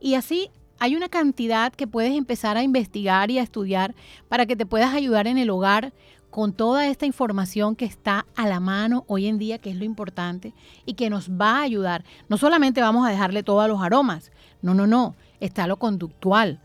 Y 0.01 0.15
así 0.15 0.51
hay 0.77 0.97
una 0.97 1.07
cantidad 1.07 1.71
que 1.71 1.87
puedes 1.87 2.11
empezar 2.11 2.57
a 2.57 2.63
investigar 2.63 3.31
y 3.31 3.39
a 3.39 3.43
estudiar 3.43 3.95
para 4.27 4.45
que 4.45 4.57
te 4.57 4.65
puedas 4.65 4.93
ayudar 4.93 5.25
en 5.25 5.37
el 5.37 5.49
hogar 5.51 5.93
con 6.31 6.51
toda 6.51 6.87
esta 6.87 7.05
información 7.05 7.77
que 7.77 7.85
está 7.85 8.25
a 8.35 8.45
la 8.49 8.59
mano 8.59 9.05
hoy 9.07 9.27
en 9.27 9.37
día, 9.37 9.57
que 9.57 9.69
es 9.69 9.77
lo 9.77 9.85
importante 9.85 10.53
y 10.85 10.95
que 10.95 11.09
nos 11.09 11.31
va 11.31 11.59
a 11.59 11.61
ayudar. 11.61 12.03
No 12.27 12.37
solamente 12.37 12.81
vamos 12.81 13.07
a 13.07 13.09
dejarle 13.09 13.41
todos 13.41 13.69
los 13.69 13.81
aromas, 13.81 14.33
no, 14.61 14.73
no, 14.73 14.85
no, 14.85 15.15
está 15.39 15.65
lo 15.65 15.77
conductual. 15.77 16.59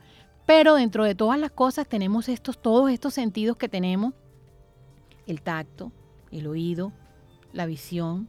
Pero 0.44 0.74
dentro 0.74 1.04
de 1.04 1.14
todas 1.14 1.38
las 1.38 1.52
cosas 1.52 1.86
tenemos 1.86 2.28
estos, 2.28 2.60
todos 2.60 2.90
estos 2.90 3.14
sentidos 3.14 3.56
que 3.56 3.68
tenemos, 3.68 4.12
el 5.26 5.42
tacto, 5.42 5.92
el 6.30 6.46
oído, 6.46 6.92
la 7.52 7.66
visión, 7.66 8.28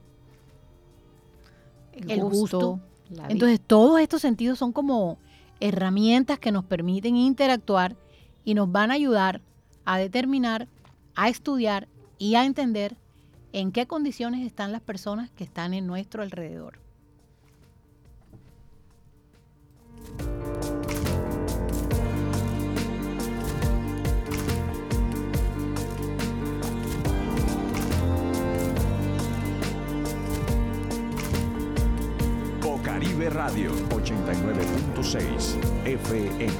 el, 1.92 2.20
gusto. 2.20 2.80
Entonces 3.28 3.60
todos 3.60 4.00
estos 4.00 4.22
sentidos 4.22 4.58
son 4.58 4.72
como 4.72 5.18
herramientas 5.60 6.38
que 6.38 6.52
nos 6.52 6.64
permiten 6.64 7.16
interactuar 7.16 7.96
y 8.44 8.54
nos 8.54 8.70
van 8.70 8.90
a 8.90 8.94
ayudar 8.94 9.40
a 9.84 9.98
determinar 9.98 10.68
a 11.18 11.28
estudiar 11.28 11.88
y 12.16 12.36
a 12.36 12.44
entender 12.44 12.96
en 13.52 13.72
qué 13.72 13.88
condiciones 13.88 14.46
están 14.46 14.70
las 14.70 14.80
personas 14.80 15.30
que 15.30 15.42
están 15.42 15.74
en 15.74 15.84
nuestro 15.84 16.22
alrededor. 16.22 16.78
Caribe 32.98 33.30
Radio 33.30 33.70
89.6 33.90 35.86
FM. 35.86 36.52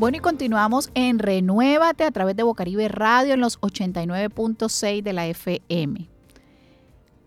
Bueno, 0.00 0.16
y 0.16 0.20
continuamos 0.20 0.90
en 0.94 1.20
Renuévate 1.20 2.02
a 2.02 2.10
través 2.10 2.34
de 2.34 2.42
Bocaribe 2.42 2.88
Radio 2.88 3.34
en 3.34 3.40
los 3.40 3.60
89.6 3.60 5.02
de 5.04 5.12
la 5.12 5.28
FM. 5.28 6.08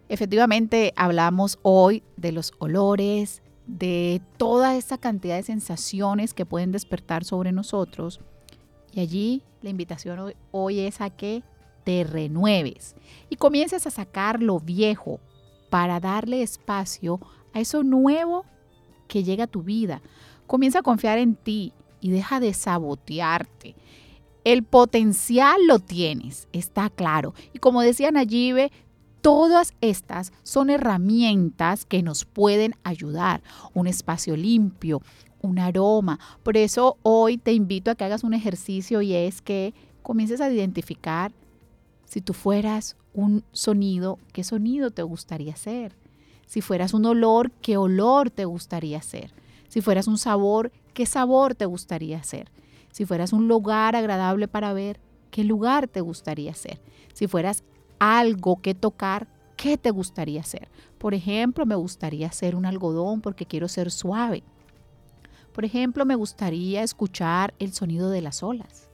Efectivamente, 0.09 0.91
hablamos 0.97 1.57
hoy 1.61 2.03
de 2.17 2.33
los 2.33 2.51
olores, 2.59 3.41
de 3.65 4.21
toda 4.35 4.75
esa 4.75 4.97
cantidad 4.97 5.37
de 5.37 5.43
sensaciones 5.43 6.33
que 6.33 6.45
pueden 6.45 6.73
despertar 6.73 7.23
sobre 7.23 7.53
nosotros. 7.53 8.19
Y 8.91 8.99
allí 8.99 9.43
la 9.61 9.69
invitación 9.69 10.33
hoy, 10.51 10.79
es 10.81 10.99
a 10.99 11.11
que 11.11 11.43
te 11.83 12.03
renueves 12.03 12.95
y 13.29 13.35
comiences 13.35 13.87
a 13.87 13.91
sacar 13.91 14.41
lo 14.41 14.59
viejo 14.59 15.19
para 15.69 15.99
darle 15.99 16.41
espacio 16.41 17.19
a 17.53 17.59
eso 17.59 17.83
nuevo 17.83 18.45
que 19.07 19.23
llega 19.23 19.45
a 19.45 19.47
tu 19.47 19.63
vida. 19.63 20.01
Comienza 20.47 20.79
a 20.79 20.83
confiar 20.83 21.17
en 21.17 21.35
ti, 21.35 21.73
y 22.01 22.09
deja 22.09 22.39
de 22.39 22.53
sabotearte. 22.53 23.75
El 24.43 24.63
potencial 24.63 25.55
lo 25.67 25.79
tienes, 25.79 26.47
está 26.51 26.89
claro. 26.89 27.33
Y 27.53 27.59
como 27.59 27.81
decía 27.81 28.11
Nayibe, 28.11 28.71
todas 29.21 29.73
estas 29.81 30.33
son 30.41 30.71
herramientas 30.71 31.85
que 31.85 32.01
nos 32.01 32.25
pueden 32.25 32.73
ayudar. 32.83 33.43
Un 33.73 33.85
espacio 33.85 34.35
limpio, 34.35 35.01
un 35.41 35.59
aroma. 35.59 36.19
Por 36.41 36.57
eso 36.57 36.97
hoy 37.03 37.37
te 37.37 37.53
invito 37.53 37.91
a 37.91 37.95
que 37.95 38.03
hagas 38.03 38.23
un 38.23 38.33
ejercicio 38.33 39.03
y 39.03 39.13
es 39.13 39.41
que 39.43 39.75
comiences 40.01 40.41
a 40.41 40.51
identificar 40.51 41.31
si 42.11 42.19
tú 42.19 42.33
fueras 42.33 42.97
un 43.13 43.45
sonido, 43.53 44.19
qué 44.33 44.43
sonido 44.43 44.91
te 44.91 45.01
gustaría 45.01 45.53
hacer. 45.53 45.95
Si 46.45 46.59
fueras 46.59 46.93
un 46.93 47.05
olor, 47.05 47.51
qué 47.61 47.77
olor 47.77 48.29
te 48.29 48.43
gustaría 48.43 48.97
hacer. 48.97 49.33
Si 49.69 49.79
fueras 49.79 50.09
un 50.09 50.17
sabor, 50.17 50.73
¿qué 50.93 51.05
sabor 51.05 51.55
te 51.55 51.65
gustaría 51.65 52.21
ser? 52.21 52.51
Si 52.91 53.05
fueras 53.05 53.31
un 53.31 53.47
lugar 53.47 53.95
agradable 53.95 54.49
para 54.49 54.73
ver, 54.73 54.99
¿qué 55.29 55.45
lugar 55.45 55.87
te 55.87 56.01
gustaría 56.01 56.53
ser? 56.53 56.81
Si 57.13 57.27
fueras 57.27 57.63
algo 57.97 58.61
que 58.61 58.75
tocar, 58.75 59.29
¿qué 59.55 59.77
te 59.77 59.91
gustaría 59.91 60.43
ser? 60.43 60.67
Por 60.97 61.13
ejemplo, 61.13 61.65
me 61.65 61.75
gustaría 61.75 62.29
ser 62.33 62.57
un 62.57 62.65
algodón 62.65 63.21
porque 63.21 63.45
quiero 63.45 63.69
ser 63.69 63.89
suave. 63.89 64.43
Por 65.53 65.63
ejemplo, 65.63 66.05
me 66.05 66.15
gustaría 66.15 66.83
escuchar 66.83 67.53
el 67.57 67.71
sonido 67.71 68.09
de 68.09 68.19
las 68.19 68.43
olas, 68.43 68.89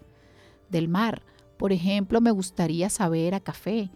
del 0.70 0.88
mar. 0.88 1.24
Por 1.58 1.72
ejemplo, 1.72 2.22
me 2.22 2.32
gustaría 2.32 2.90
saber 2.90 3.34
a 3.34 3.40
café. 3.40 3.90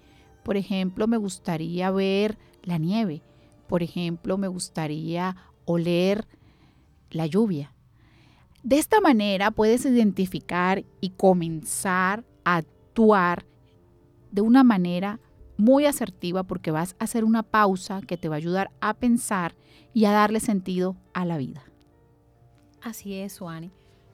Por 0.43 0.57
ejemplo, 0.57 1.07
me 1.07 1.17
gustaría 1.17 1.91
ver 1.91 2.37
la 2.63 2.77
nieve. 2.77 3.21
Por 3.67 3.83
ejemplo, 3.83 4.37
me 4.37 4.47
gustaría 4.47 5.35
oler 5.65 6.27
la 7.11 7.25
lluvia. 7.25 7.73
De 8.63 8.77
esta 8.77 9.01
manera 9.01 9.51
puedes 9.51 9.85
identificar 9.85 10.83
y 10.99 11.11
comenzar 11.11 12.23
a 12.43 12.57
actuar 12.57 13.45
de 14.31 14.41
una 14.41 14.63
manera 14.63 15.19
muy 15.57 15.85
asertiva 15.85 16.43
porque 16.43 16.71
vas 16.71 16.95
a 16.99 17.03
hacer 17.03 17.23
una 17.23 17.43
pausa 17.43 18.01
que 18.01 18.17
te 18.17 18.29
va 18.29 18.35
a 18.35 18.37
ayudar 18.37 18.71
a 18.81 18.93
pensar 18.95 19.55
y 19.93 20.05
a 20.05 20.11
darle 20.11 20.39
sentido 20.39 20.95
a 21.13 21.25
la 21.25 21.37
vida. 21.37 21.63
Así 22.81 23.13
es, 23.13 23.33
Suani. 23.33 23.71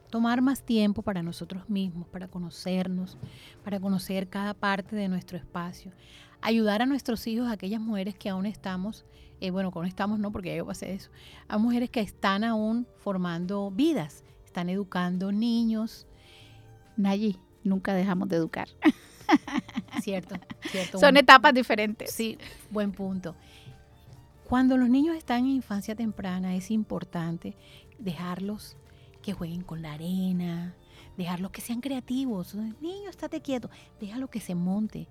Tomar 0.09 0.41
más 0.41 0.63
tiempo 0.63 1.01
para 1.01 1.21
nosotros 1.21 1.69
mismos, 1.69 2.07
para 2.07 2.27
conocernos, 2.27 3.17
para 3.63 3.79
conocer 3.79 4.29
cada 4.29 4.53
parte 4.53 4.95
de 4.95 5.07
nuestro 5.07 5.37
espacio. 5.37 5.91
Ayudar 6.41 6.81
a 6.81 6.85
nuestros 6.85 7.25
hijos, 7.27 7.47
a 7.47 7.53
aquellas 7.53 7.81
mujeres 7.81 8.15
que 8.15 8.29
aún 8.29 8.45
estamos 8.45 9.05
eh, 9.39 9.51
bueno, 9.51 9.71
con 9.71 9.85
estamos 9.85 10.19
no, 10.19 10.31
porque 10.31 10.55
yo 10.55 10.65
pasé 10.65 10.93
eso, 10.93 11.11
a 11.47 11.57
mujeres 11.57 11.89
que 11.89 11.99
están 11.99 12.43
aún 12.43 12.87
formando 12.97 13.69
vidas, 13.69 14.23
están 14.45 14.69
educando 14.69 15.31
niños. 15.31 16.07
Nayi, 16.95 17.37
nunca 17.63 17.93
dejamos 17.93 18.29
de 18.29 18.37
educar. 18.37 18.67
Cierto, 20.01 20.35
cierto. 20.71 20.99
Son 20.99 21.17
etapas 21.17 21.53
diferentes. 21.53 22.11
Sí, 22.11 22.37
buen 22.69 22.93
punto. 22.93 23.35
Cuando 24.47 24.77
los 24.77 24.87
niños 24.87 25.17
están 25.17 25.39
en 25.39 25.47
infancia 25.47 25.95
temprana 25.95 26.55
es 26.55 26.71
importante 26.71 27.57
dejarlos 27.97 28.77
que 29.27 29.33
jueguen 29.33 29.61
con 29.61 29.81
la 29.81 29.91
arena, 29.91 30.73
dejarlos 31.17 31.51
que 31.51 31.59
sean 31.59 31.81
creativos. 31.81 32.55
Niño, 32.55 33.09
estate 33.09 33.41
quieto, 33.41 33.69
déjalo 33.99 34.29
que 34.29 34.39
se 34.39 34.55
monte. 34.55 35.09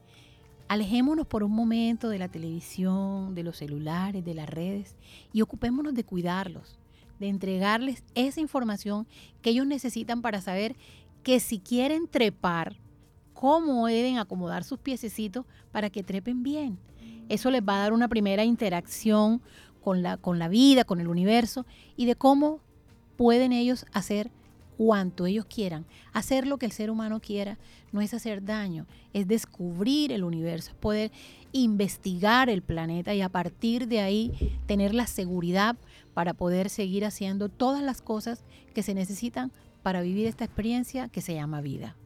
Alejémonos 0.69 1.27
por 1.27 1.43
un 1.43 1.53
momento 1.53 2.09
de 2.09 2.19
la 2.19 2.31
televisión, 2.31 3.35
de 3.35 3.43
los 3.43 3.59
celulares, 3.59 4.25
de 4.25 4.33
las 4.33 4.49
redes 4.49 4.97
y 5.35 5.43
ocupémonos 5.43 5.93
de 5.93 6.05
cuidarlos, 6.05 6.79
de 7.19 7.29
entregarles 7.29 8.05
esa 8.15 8.41
información 8.41 9.07
que 9.43 9.51
ellos 9.51 9.67
necesitan 9.67 10.23
para 10.23 10.41
saber 10.41 10.77
que 11.23 11.39
si 11.39 11.59
quieren 11.59 12.09
trepar, 12.09 12.79
cómo 13.35 13.87
deben 13.87 14.17
acomodar 14.17 14.65
sus 14.65 14.79
piececitos 14.79 15.45
para 15.73 15.91
que 15.91 16.03
trepen 16.03 16.43
bien. 16.43 16.79
Eso 17.29 17.51
les 17.51 17.61
va 17.61 17.77
a 17.77 17.81
dar 17.81 17.93
una 17.93 18.09
primera 18.09 18.45
interacción 18.45 19.43
con 19.85 20.03
la, 20.03 20.17
con 20.17 20.39
la 20.39 20.49
vida, 20.49 20.85
con 20.85 21.03
el 21.03 21.09
universo 21.09 21.67
y 21.99 22.07
de 22.07 22.17
cómo 22.17 22.63
pueden 23.17 23.53
ellos 23.53 23.87
hacer 23.93 24.31
cuanto 24.77 25.27
ellos 25.27 25.47
quieran. 25.47 25.87
Hacer 26.13 26.47
lo 26.47 26.59
que 26.59 26.67
el 26.67 26.73
ser 26.73 26.91
humano 26.91 27.21
quiera 27.21 27.59
no 27.93 28.01
es 28.01 28.15
hacer 28.15 28.45
daño, 28.45 28.87
es 29.13 29.27
descubrir 29.27 30.13
el 30.13 30.25
universo, 30.25 30.71
es 30.71 30.77
poder 30.77 31.13
investigar 31.53 32.51
el 32.51 32.63
planeta 32.63 33.15
y 33.15 33.23
a 33.23 33.29
partir 33.29 33.89
de 33.89 34.01
ahí 34.01 34.59
tener 34.67 34.95
la 34.95 35.07
seguridad 35.07 35.77
para 36.15 36.35
poder 36.35 36.69
seguir 36.69 37.05
haciendo 37.05 37.49
todas 37.49 37.83
las 37.83 38.03
cosas 38.03 38.45
que 38.75 38.83
se 38.83 38.95
necesitan 38.95 39.53
para 39.83 40.03
vivir 40.03 40.27
esta 40.27 40.45
experiencia 40.45 41.09
que 41.09 41.23
se 41.23 41.35
llama 41.35 41.61
vida. 41.61 41.97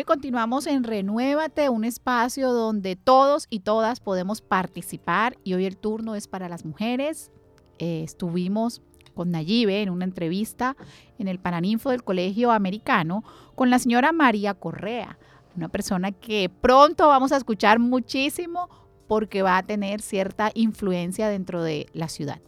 Y 0.00 0.04
continuamos 0.04 0.66
en 0.66 0.82
Renuévate, 0.82 1.68
un 1.68 1.84
espacio 1.84 2.52
donde 2.52 2.96
todos 2.96 3.46
y 3.50 3.60
todas 3.60 4.00
podemos 4.00 4.40
participar 4.40 5.36
y 5.44 5.52
hoy 5.52 5.66
el 5.66 5.76
turno 5.76 6.14
es 6.14 6.26
para 6.26 6.48
las 6.48 6.64
mujeres. 6.64 7.30
Eh, 7.78 8.02
estuvimos 8.02 8.80
con 9.14 9.30
Nayibe 9.30 9.82
en 9.82 9.90
una 9.90 10.06
entrevista 10.06 10.74
en 11.18 11.28
el 11.28 11.38
Paraninfo 11.38 11.90
del 11.90 12.02
Colegio 12.02 12.50
Americano 12.50 13.24
con 13.54 13.68
la 13.68 13.78
señora 13.78 14.10
María 14.12 14.54
Correa, 14.54 15.18
una 15.54 15.68
persona 15.68 16.12
que 16.12 16.48
pronto 16.48 17.06
vamos 17.08 17.30
a 17.32 17.36
escuchar 17.36 17.78
muchísimo 17.78 18.70
porque 19.06 19.42
va 19.42 19.58
a 19.58 19.66
tener 19.66 20.00
cierta 20.00 20.50
influencia 20.54 21.28
dentro 21.28 21.62
de 21.62 21.90
la 21.92 22.08
ciudad. 22.08 22.40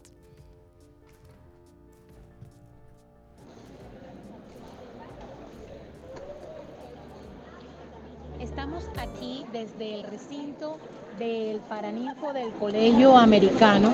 Aquí 9.02 9.44
desde 9.52 9.96
el 9.96 10.04
recinto 10.04 10.76
del 11.18 11.58
Paraninfo 11.68 12.32
del 12.32 12.50
Colegio 12.52 13.16
Americano, 13.18 13.92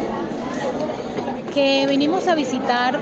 que 1.55 1.87
venimos 1.87 2.29
a 2.29 2.35
visitar 2.35 3.01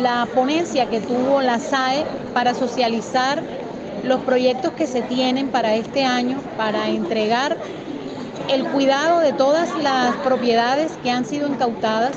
la 0.00 0.26
ponencia 0.34 0.90
que 0.90 1.00
tuvo 1.00 1.40
la 1.40 1.60
SAE 1.60 2.04
para 2.34 2.54
socializar 2.54 3.40
los 4.02 4.20
proyectos 4.22 4.72
que 4.72 4.88
se 4.88 5.02
tienen 5.02 5.48
para 5.48 5.76
este 5.76 6.04
año, 6.04 6.40
para 6.56 6.88
entregar 6.88 7.56
el 8.48 8.64
cuidado 8.64 9.20
de 9.20 9.32
todas 9.32 9.70
las 9.80 10.16
propiedades 10.16 10.92
que 11.04 11.10
han 11.12 11.24
sido 11.24 11.46
incautadas, 11.46 12.16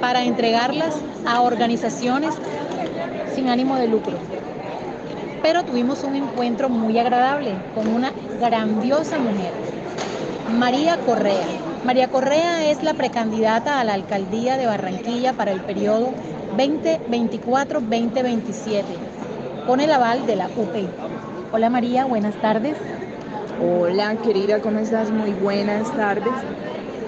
para 0.00 0.24
entregarlas 0.24 0.94
a 1.26 1.42
organizaciones 1.42 2.34
sin 3.34 3.50
ánimo 3.50 3.76
de 3.76 3.88
lucro 3.88 4.16
pero 5.46 5.62
tuvimos 5.62 6.02
un 6.02 6.16
encuentro 6.16 6.68
muy 6.68 6.98
agradable 6.98 7.54
con 7.72 7.86
una 7.86 8.10
grandiosa 8.40 9.16
mujer, 9.16 9.52
María 10.58 10.96
Correa. 10.96 11.46
María 11.84 12.08
Correa 12.08 12.68
es 12.68 12.82
la 12.82 12.94
precandidata 12.94 13.78
a 13.78 13.84
la 13.84 13.94
alcaldía 13.94 14.56
de 14.56 14.66
Barranquilla 14.66 15.34
para 15.34 15.52
el 15.52 15.60
periodo 15.60 16.08
2024-2027, 16.56 18.82
con 19.68 19.80
el 19.80 19.92
aval 19.92 20.26
de 20.26 20.34
la 20.34 20.46
UP. 20.46 20.74
Hola 21.52 21.70
María, 21.70 22.06
buenas 22.06 22.34
tardes. 22.42 22.74
Hola 23.62 24.16
querida, 24.16 24.60
¿cómo 24.60 24.80
estás? 24.80 25.12
Muy 25.12 25.30
buenas 25.30 25.92
tardes. 25.92 26.34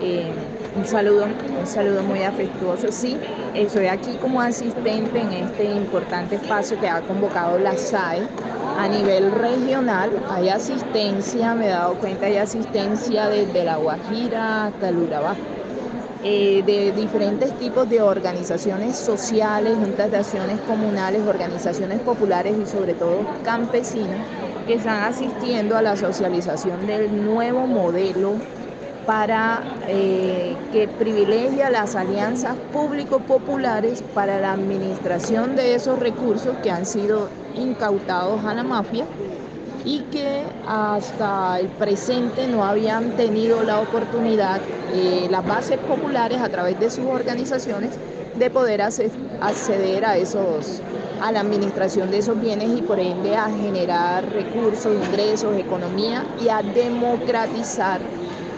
Eh, 0.01 0.31
un 0.79 0.87
saludo, 0.87 1.27
un 1.59 1.67
saludo 1.67 2.03
muy 2.05 2.23
afectuoso. 2.23 2.93
Sí, 2.93 3.19
estoy 3.55 3.87
aquí 3.87 4.17
como 4.17 4.41
asistente 4.41 5.21
en 5.21 5.33
este 5.33 5.65
importante 5.65 6.37
espacio 6.37 6.79
que 6.79 6.89
ha 6.89 7.03
convocado 7.03 7.59
la 7.59 7.77
SAE 7.77 8.23
a 8.79 8.89
nivel 8.89 9.33
regional. 9.33 10.11
Hay 10.31 10.49
asistencia, 10.49 11.55
me 11.55 11.67
he 11.67 11.71
dado 11.71 11.97
cuenta, 11.97 12.27
hay 12.27 12.37
asistencia 12.37 13.29
desde 13.29 13.65
La 13.65 13.77
Guajira 13.77 14.67
hasta 14.67 14.89
el 14.89 14.99
Urabá. 14.99 15.37
Eh, 16.21 16.65
de 16.65 16.91
diferentes 16.93 17.57
tipos 17.59 17.89
de 17.89 18.03
organizaciones 18.03 18.97
sociales, 18.97 19.77
juntas 19.79 20.11
de 20.11 20.17
acciones 20.17 20.61
comunales, 20.61 21.23
organizaciones 21.25 22.01
populares 22.01 22.57
y 22.61 22.67
sobre 22.67 22.95
todo 22.95 23.25
campesinas 23.45 24.27
que 24.67 24.75
están 24.75 25.05
asistiendo 25.05 25.77
a 25.77 25.83
la 25.83 25.97
socialización 25.97 26.87
del 26.87 27.25
nuevo 27.25 27.69
modelo 27.69 28.43
para 29.09 29.63
eh, 29.89 30.55
que 30.71 30.87
privilegia 30.87 31.71
las 31.71 31.97
alianzas 31.97 32.59
público-populares 32.75 34.03
para 34.13 34.39
la 34.39 34.53
administración 34.53 35.57
de 35.57 35.75
esos 35.75 35.99
recursos 35.99 36.55
que 36.63 36.71
han 36.71 36.85
sido 36.85 37.31
incautados 37.57 38.45
a 38.45 38.53
la 38.53 38.65
mafia 38.65 39.07
y 39.83 40.01
que 40.13 40.43
hasta 40.67 41.59
el 41.59 41.71
presente 41.71 42.47
no 42.49 42.67
habían 42.67 43.17
tenido 43.17 43.63
la 43.63 43.81
oportunidad 43.81 44.61
eh, 44.93 45.27
las 45.31 45.47
bases 45.47 45.79
populares 45.79 46.43
a 46.43 46.51
través 46.51 46.79
de 46.79 46.91
sus 46.91 47.07
organizaciones 47.07 47.99
de 48.35 48.51
poder 48.51 48.83
acceder 48.83 50.05
a 50.05 50.19
esos 50.19 50.83
a 51.19 51.33
la 51.33 51.41
administración 51.41 52.11
de 52.11 52.19
esos 52.19 52.39
bienes 52.39 52.79
y 52.79 52.83
por 52.83 53.01
ende 53.01 53.37
a 53.37 53.49
generar 53.51 54.31
recursos, 54.31 54.95
ingresos, 54.95 55.57
economía 55.57 56.27
y 56.37 56.51
a 56.51 56.63
democratizar 56.63 58.01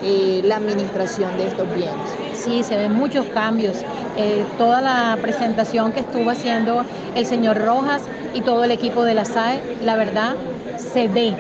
eh, 0.03 0.41
la 0.45 0.57
administración 0.57 1.37
de 1.37 1.49
estos 1.49 1.73
bienes. 1.75 1.95
Sí, 2.35 2.63
se 2.63 2.77
ven 2.77 2.95
muchos 2.95 3.27
cambios. 3.27 3.77
Eh, 4.17 4.45
toda 4.59 4.81
la 4.81 5.19
presentación 5.21 5.93
que 5.93 6.01
estuvo 6.01 6.31
haciendo 6.31 6.85
el 7.15 7.27
señor 7.27 7.59
Rojas 7.59 8.03
y 8.35 8.41
todo 8.41 8.65
el 8.65 8.71
equipo 8.71 9.05
de 9.05 9.15
la 9.15 9.25
SAE, 9.25 9.61
la 9.83 9.97
verdad, 9.97 10.37
se 10.79 11.09
ve, 11.09 11.35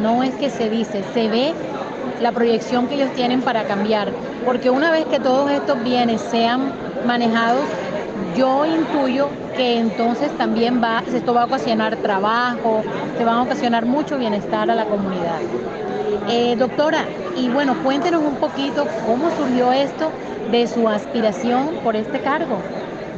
no 0.00 0.22
es 0.22 0.34
que 0.34 0.50
se 0.50 0.70
dice, 0.70 1.04
se 1.12 1.28
ve 1.28 1.52
la 2.20 2.32
proyección 2.32 2.88
que 2.88 2.94
ellos 2.94 3.12
tienen 3.14 3.42
para 3.42 3.64
cambiar. 3.64 4.12
Porque 4.44 4.70
una 4.70 4.90
vez 4.90 5.06
que 5.06 5.20
todos 5.20 5.50
estos 5.50 5.82
bienes 5.82 6.20
sean 6.22 6.72
manejados, 7.04 7.64
yo 8.36 8.64
intuyo 8.66 9.28
que 9.54 9.78
entonces 9.78 10.30
también 10.36 10.82
va, 10.82 11.02
esto 11.12 11.34
va 11.34 11.42
a 11.42 11.44
ocasionar 11.46 11.96
trabajo, 11.96 12.82
se 13.16 13.24
va 13.24 13.34
a 13.34 13.42
ocasionar 13.42 13.86
mucho 13.86 14.18
bienestar 14.18 14.70
a 14.70 14.74
la 14.74 14.86
comunidad. 14.86 15.40
Eh, 16.28 16.56
doctora, 16.56 17.04
y 17.36 17.48
bueno, 17.48 17.76
cuéntenos 17.82 18.22
un 18.22 18.36
poquito 18.36 18.86
cómo 19.06 19.30
surgió 19.30 19.72
esto 19.72 20.10
de 20.50 20.66
su 20.66 20.88
aspiración 20.88 21.80
por 21.82 21.96
este 21.96 22.20
cargo. 22.20 22.58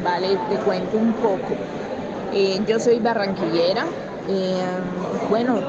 Vale, 0.03 0.39
te 0.49 0.57
cuento 0.57 0.97
un 0.99 1.13
poco. 1.15 1.55
Eh, 2.33 2.61
yo 2.67 2.79
soy 2.79 2.99
barranquillera. 2.99 3.87
Eh, 4.29 4.85
bueno, 5.29 5.61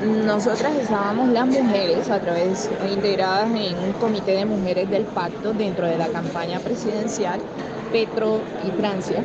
nosotras 0.00 0.74
estábamos 0.76 1.28
las 1.28 1.46
mujeres 1.46 2.10
a 2.10 2.20
través 2.20 2.70
integradas 2.92 3.50
en 3.54 3.78
un 3.78 3.92
comité 3.94 4.32
de 4.32 4.44
mujeres 4.44 4.90
del 4.90 5.06
pacto 5.06 5.54
dentro 5.54 5.86
de 5.86 5.96
la 5.96 6.08
campaña 6.08 6.60
presidencial 6.60 7.40
Petro 7.90 8.46
y 8.62 8.72
Francia 8.72 9.24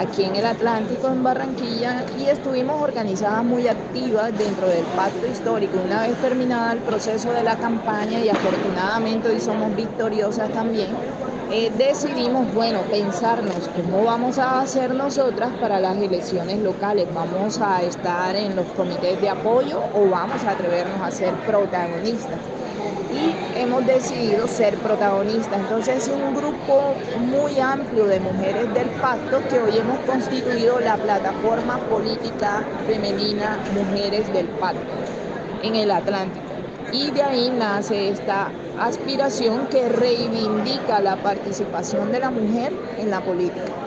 aquí 0.00 0.24
en 0.24 0.34
el 0.34 0.46
Atlántico, 0.46 1.08
en 1.08 1.22
Barranquilla, 1.22 2.06
y 2.18 2.26
estuvimos 2.26 2.80
organizadas 2.80 3.44
muy 3.44 3.68
activas 3.68 4.36
dentro 4.36 4.66
del 4.66 4.84
pacto 4.86 5.26
histórico. 5.26 5.78
Una 5.84 6.02
vez 6.02 6.18
terminada 6.22 6.72
el 6.72 6.80
proceso 6.80 7.32
de 7.32 7.42
la 7.42 7.58
campaña, 7.58 8.18
y 8.20 8.30
afortunadamente 8.30 9.28
hoy 9.28 9.40
somos 9.40 9.76
victoriosas 9.76 10.50
también, 10.52 10.98
eh, 11.48 11.70
decidimos, 11.76 12.50
bueno, 12.54 12.88
pensarnos 12.88 13.68
cómo 13.68 14.04
vamos 14.04 14.38
a 14.38 14.60
hacer 14.60 14.94
nosotras 14.94 15.52
para 15.60 15.80
las 15.80 15.98
elecciones 15.98 16.60
locales. 16.60 17.12
¿Vamos 17.12 17.60
a 17.60 17.82
estar 17.82 18.36
en 18.36 18.56
los 18.56 18.72
comités 18.72 19.20
de 19.20 19.28
apoyo 19.28 19.88
o 19.92 20.08
vamos 20.08 20.44
a 20.44 20.52
atrevernos 20.52 21.02
a 21.02 21.10
ser 21.10 21.44
protagonistas? 21.44 22.40
Y 23.12 23.34
hemos 23.58 23.84
decidido 23.86 24.46
ser 24.46 24.78
protagonistas. 24.78 25.60
Entonces 25.60 26.04
es 26.04 26.08
un 26.08 26.34
grupo 26.34 26.94
muy 27.18 27.58
amplio 27.58 28.06
de 28.06 28.20
mujeres 28.20 28.72
del 28.72 28.88
pacto 28.90 29.46
que 29.48 29.58
hoy 29.58 29.78
hemos 29.78 29.98
constituido 30.00 30.78
la 30.80 30.96
plataforma 30.96 31.78
política 31.88 32.64
femenina 32.86 33.58
Mujeres 33.72 34.32
del 34.32 34.46
Pacto 34.48 34.94
en 35.62 35.74
el 35.74 35.90
Atlántico. 35.90 36.46
Y 36.92 37.10
de 37.10 37.22
ahí 37.22 37.50
nace 37.50 38.08
esta 38.10 38.52
aspiración 38.78 39.66
que 39.68 39.88
reivindica 39.88 41.00
la 41.00 41.16
participación 41.22 42.10
de 42.12 42.20
la 42.20 42.30
mujer 42.30 42.80
en 42.96 43.10
la 43.10 43.20
política. 43.20 43.79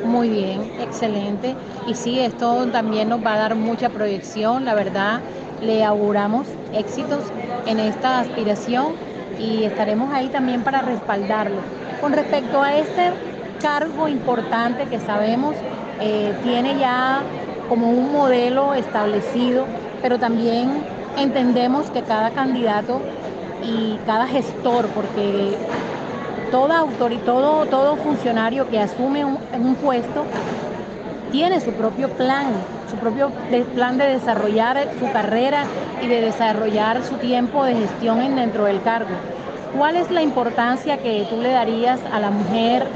Muy 0.00 0.28
bien, 0.30 0.72
excelente. 0.76 1.58
Y 1.84 1.96
sí, 1.96 2.20
esto 2.20 2.70
también 2.70 3.08
nos 3.08 3.20
va 3.20 3.34
a 3.34 3.38
dar 3.38 3.56
mucha 3.56 3.90
proyección, 3.90 4.64
la 4.64 4.74
verdad. 4.74 5.24
Le 5.58 5.84
auguramos 5.84 6.58
éxitos 6.70 7.34
en 7.64 7.80
esta 7.80 8.20
aspiración 8.20 9.00
y 9.36 9.64
estaremos 9.64 10.12
ahí 10.12 10.30
también 10.30 10.62
para 10.62 10.82
respaldarlo. 10.82 11.66
Con 11.98 12.12
respecto 12.12 12.62
a 12.62 12.76
este 12.78 13.18
cargo 13.58 14.06
importante 14.08 14.86
que 14.88 15.00
sabemos 15.00 15.64
eh, 15.98 16.36
tiene 16.40 16.76
ya 16.76 17.28
como 17.66 17.90
un 17.90 18.12
modelo 18.12 18.74
establecido, 18.74 19.72
pero 20.00 20.18
también 20.20 20.86
entendemos 21.16 21.90
que 21.90 22.04
cada 22.04 22.30
candidato 22.32 23.08
y 23.60 24.00
cada 24.04 24.28
gestor, 24.28 24.92
porque 24.92 25.64
toda 26.50 26.78
autoridad, 26.78 27.22
todo, 27.24 27.66
todo 27.66 27.96
funcionario 27.96 28.68
que 28.68 28.78
asume 28.78 29.24
un, 29.24 29.38
un 29.52 29.74
puesto 29.76 30.24
tiene 31.30 31.60
su 31.60 31.72
propio 31.72 32.08
plan, 32.10 32.46
su 32.90 32.96
propio 32.96 33.30
plan 33.74 33.98
de 33.98 34.06
desarrollar 34.06 34.88
su 34.98 35.10
carrera 35.12 35.64
y 36.02 36.06
de 36.06 36.20
desarrollar 36.22 37.04
su 37.04 37.16
tiempo 37.16 37.64
de 37.64 37.74
gestión 37.74 38.20
en, 38.20 38.36
dentro 38.36 38.64
del 38.64 38.82
cargo. 38.82 39.14
¿Cuál 39.76 39.96
es 39.96 40.10
la 40.10 40.22
importancia 40.22 40.98
que 40.98 41.26
tú 41.28 41.40
le 41.42 41.50
darías 41.50 42.00
a 42.10 42.20
la 42.20 42.30
mujer 42.30 42.86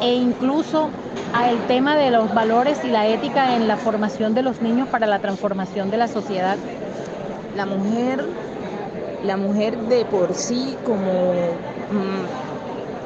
e 0.00 0.14
incluso 0.14 0.90
al 1.32 1.58
tema 1.66 1.96
de 1.96 2.10
los 2.10 2.34
valores 2.34 2.84
y 2.84 2.88
la 2.88 3.06
ética 3.06 3.54
en 3.54 3.68
la 3.68 3.76
formación 3.76 4.34
de 4.34 4.42
los 4.42 4.60
niños 4.60 4.88
para 4.88 5.06
la 5.06 5.20
transformación 5.20 5.90
de 5.90 5.96
la 5.96 6.08
sociedad? 6.08 6.56
La 7.54 7.66
mujer 7.66 8.24
la 9.22 9.36
mujer 9.36 9.76
de 9.76 10.04
por 10.04 10.34
sí 10.34 10.76
como 10.84 11.32
mm, 11.90 12.55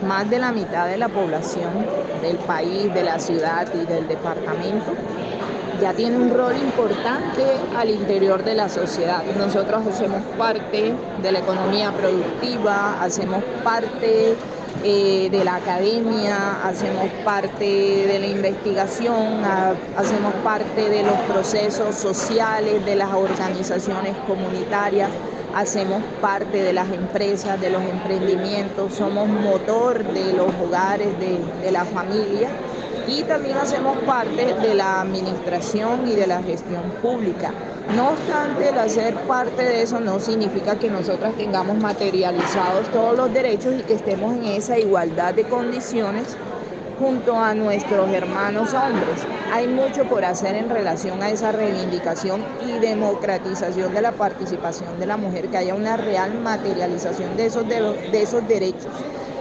más 0.07 0.29
de 0.29 0.39
la 0.39 0.53
mitad 0.53 0.87
de 0.87 0.99
la 0.99 1.09
población 1.09 1.87
del 2.23 2.37
país, 2.39 2.93
de 2.93 3.03
la 3.03 3.19
ciudad 3.19 3.67
y 3.75 3.87
del 3.87 4.09
departamento, 4.09 4.95
ya 5.81 5.95
tiene 5.95 6.17
un 6.17 6.31
rol 6.35 6.57
importante 6.57 7.45
al 7.77 7.91
interior 7.91 8.45
de 8.45 8.55
la 8.55 8.69
sociedad. 8.69 9.23
Nosotros 9.39 9.87
hacemos 9.87 10.23
parte 10.37 10.95
de 11.23 11.33
la 11.33 11.39
economía 11.39 11.91
productiva, 11.93 13.03
hacemos 13.03 13.43
parte 13.65 14.37
eh, 14.85 15.29
de 15.31 15.45
la 15.45 15.57
academia, 15.57 16.63
hacemos 16.65 17.09
parte 17.25 17.65
de 17.65 18.19
la 18.19 18.27
investigación, 18.27 19.43
hacemos 19.97 20.35
parte 20.45 20.89
de 20.89 21.03
los 21.03 21.17
procesos 21.21 21.95
sociales, 21.95 22.85
de 22.85 22.97
las 22.97 23.13
organizaciones 23.13 24.15
comunitarias 24.27 25.09
hacemos 25.55 26.03
parte 26.21 26.63
de 26.63 26.73
las 26.73 26.91
empresas, 26.91 27.61
de 27.61 27.71
los 27.71 27.83
emprendimientos, 27.83 28.95
somos 28.95 29.29
motor 29.29 30.05
de 30.13 30.33
los 30.33 30.49
hogares, 30.63 31.09
de, 31.19 31.71
la 31.71 31.85
familia 31.85 32.49
y 33.07 33.23
también 33.23 33.57
hacemos 33.57 33.97
parte 33.99 34.55
de 34.55 34.75
la 34.75 35.01
administración 35.01 36.07
y 36.07 36.15
de 36.15 36.27
la 36.27 36.43
gestión 36.43 36.83
pública. 37.03 37.53
No 37.95 38.11
obstante, 38.11 38.69
el 38.69 38.79
hacer 38.79 39.15
parte 39.27 39.63
de 39.63 39.83
eso 39.83 40.01
no 40.01 40.21
significa 40.21 40.79
que 40.79 40.89
nosotras 40.89 41.35
tengamos 41.37 41.77
materializados 41.79 42.89
todos 42.91 43.17
los 43.17 43.33
derechos 43.33 43.75
y 43.79 43.83
que 43.83 43.95
estemos 43.95 44.37
en 44.37 44.45
esa 44.45 44.79
igualdad 44.79 45.35
de 45.35 45.45
condiciones 45.45 46.37
junto 47.01 47.35
a 47.35 47.55
nuestros 47.55 48.11
hermanos 48.11 48.75
hombres. 48.75 49.27
Hay 49.53 49.67
mucho 49.67 50.05
por 50.05 50.23
hacer 50.23 50.55
en 50.55 50.69
relación 50.69 51.23
a 51.23 51.31
esa 51.31 51.51
reivindicación 51.51 52.45
y 52.67 52.73
democratización 52.79 53.95
de 53.95 54.03
la 54.03 54.13
participación 54.13 55.01
de 55.01 55.07
la 55.07 55.17
mujer, 55.17 55.49
que 55.49 55.57
haya 55.57 55.75
una 55.75 55.97
real 55.97 56.39
materialización 56.41 57.37
de 57.39 57.47
esos, 57.47 57.67
de, 57.67 58.23
esos 58.23 58.47
derechos 58.47 58.93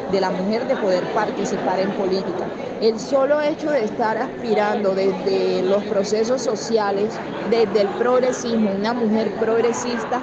de 0.10 0.22
la 0.22 0.32
mujer 0.32 0.68
de 0.68 0.76
poder 0.78 1.04
participar 1.14 1.80
en 1.80 1.92
política. 1.92 2.48
El 2.82 2.98
solo 3.00 3.42
hecho 3.42 3.70
de 3.70 3.84
estar 3.84 4.18
aspirando 4.18 4.96
desde 4.96 5.62
los 5.64 5.84
procesos 5.84 6.42
sociales, 6.42 7.14
desde 7.52 7.82
el 7.82 7.90
progresismo, 7.90 8.72
una 8.72 8.94
mujer 8.94 9.30
progresista, 9.40 10.22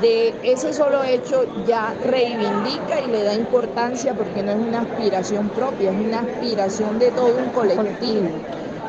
de 0.00 0.34
ese 0.42 0.72
solo 0.72 1.02
hecho 1.04 1.44
ya 1.66 1.94
reivindica 2.04 3.00
y 3.00 3.08
le 3.08 3.22
da 3.22 3.34
importancia 3.34 4.14
porque 4.14 4.42
no 4.42 4.52
es 4.52 4.58
una 4.58 4.80
aspiración 4.80 5.48
propia, 5.50 5.90
es 5.90 5.96
una 5.96 6.20
aspiración 6.20 6.98
de 6.98 7.10
todo 7.10 7.36
un 7.36 7.50
colectivo. 7.50 8.28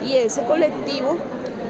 Y 0.02 0.16
ese 0.16 0.44
colectivo 0.44 1.18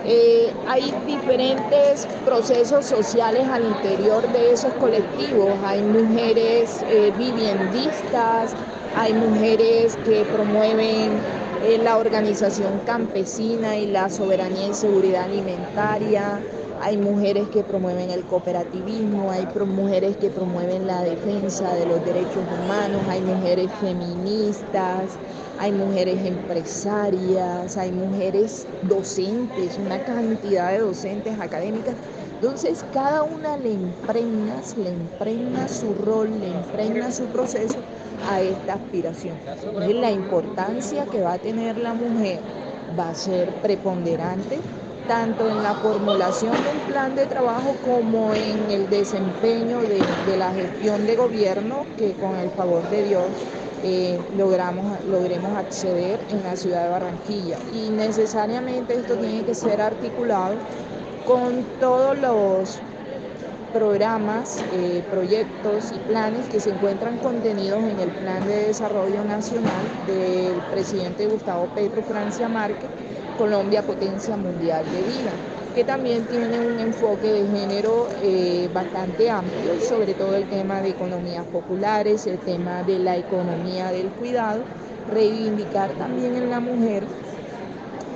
eh, 0.05 0.53
hay 0.65 0.93
diferentes 1.05 2.07
procesos 2.23 2.85
sociales 2.85 3.47
al 3.49 3.65
interior 3.65 4.31
de 4.31 4.53
esos 4.53 4.73
colectivos. 4.75 5.59
Hay 5.63 5.81
mujeres 5.81 6.81
eh, 6.87 7.11
viviendistas, 7.17 8.55
hay 8.95 9.13
mujeres 9.13 9.97
que 10.05 10.25
promueven 10.25 11.21
eh, 11.59 11.77
la 11.77 11.97
organización 11.97 12.79
campesina 12.85 13.77
y 13.77 13.87
la 13.87 14.09
soberanía 14.09 14.67
y 14.67 14.73
seguridad 14.73 15.25
alimentaria 15.25 16.41
hay 16.79 16.97
mujeres 16.97 17.49
que 17.49 17.63
promueven 17.63 18.09
el 18.11 18.25
cooperativismo, 18.25 19.31
hay 19.31 19.47
mujeres 19.67 20.17
que 20.17 20.31
promueven 20.31 20.85
la 20.87 21.01
defensa 21.03 21.73
de 21.73 21.85
los 21.85 22.03
derechos 22.03 22.45
humanos, 22.49 23.07
hay 23.07 23.21
mujeres 23.21 23.73
feministas, 23.79 25.19
hay 25.55 25.71
mujeres 25.73 26.23
empresarias, 26.23 27.77
hay 27.77 27.91
mujeres 27.91 28.67
docentes, 28.81 29.77
una 29.77 30.03
cantidad 30.03 30.71
de 30.71 30.79
docentes 30.79 31.39
académicas. 31.39 31.97
Entonces 32.39 32.83
cada 32.83 33.23
una 33.23 33.57
le 33.57 33.71
impregna, 33.71 34.61
le 34.75 34.91
impregna 34.91 35.67
su 35.67 35.93
rol, 35.95 36.39
le 36.39 36.49
impregna 36.49 37.11
su 37.11 37.31
proceso 37.31 37.85
a 38.21 38.41
esta 38.41 38.73
aspiración. 38.75 39.41
Entonces 39.73 39.95
la 39.95 40.11
importancia 40.11 41.07
que 41.07 41.21
va 41.21 41.33
a 41.33 41.39
tener 41.39 41.77
la 41.77 41.93
mujer 41.93 42.45
va 42.87 43.09
a 43.09 43.15
ser 43.15 43.59
preponderante 43.59 44.67
tanto 45.07 45.49
en 45.49 45.63
la 45.63 45.73
formulación 45.75 46.51
de 46.51 46.69
un 46.69 46.79
plan 46.91 47.15
de 47.15 47.25
trabajo 47.25 47.75
como 47.85 48.33
en 48.33 48.69
el 48.69 48.89
desempeño 48.89 49.79
de, 49.81 50.37
la 50.37 50.51
gestión 50.53 51.05
de 51.07 51.15
gobierno 51.15 51.85
que 51.97 52.13
con 52.13 52.35
el 52.35 52.51
favor 52.51 52.87
de 52.89 53.03
Dios 53.03 53.25
eh, 53.83 54.19
logramos, 54.35 55.03
logremos 55.05 55.55
acceder 55.57 56.19
en 56.29 56.43
la 56.43 56.55
ciudad 56.55 56.83
de 56.83 56.89
Barranquilla. 56.89 57.59
Y 57.73 57.89
necesariamente 57.89 58.95
esto 58.95 59.17
tiene 59.17 59.45
que 59.45 59.55
ser 59.55 59.81
articulado 59.81 60.57
con 61.23 61.65
todos 61.79 62.17
los 62.17 62.83
programas, 63.71 64.65
eh, 64.71 65.03
proyectos 65.09 65.91
y 65.91 65.99
planes 65.99 66.47
que 66.49 66.59
se 66.59 66.71
encuentran 66.71 67.19
contenidos 67.19 67.83
en 67.83 67.99
el 67.99 68.11
Plan 68.11 68.45
de 68.45 68.67
Desarrollo 68.67 69.23
Nacional 69.23 69.93
del 70.05 70.63
presidente 70.63 71.27
Gustavo 71.27 71.73
Petro 71.73 72.03
Francia 72.03 72.49
Márquez 72.49 72.91
Colombia 73.37 73.83
Potencia 73.85 74.37
Mundial 74.37 74.91
de 74.91 75.03
Vida, 75.05 75.41
que 75.73 75.85
también 75.85 76.27
tiene 76.27 76.59
un 76.61 76.79
enfoque 76.79 77.31
de 77.31 77.47
género 77.47 78.09
eh, 78.15 78.69
bastante 78.71 79.29
amplio, 79.29 79.79
sobre 79.79 80.15
todo 80.15 80.35
el 80.35 80.47
tema 80.49 80.81
de 80.81 80.89
economías 80.89 81.47
populares, 81.47 82.27
el 82.27 82.41
tema 82.43 82.83
de 82.83 82.99
la 82.99 83.17
economía 83.17 83.91
del 83.91 84.13
cuidado, 84.13 84.69
reivindicar 85.05 85.95
también 85.95 86.35
en 86.35 86.49
la 86.49 86.59
mujer 86.61 87.11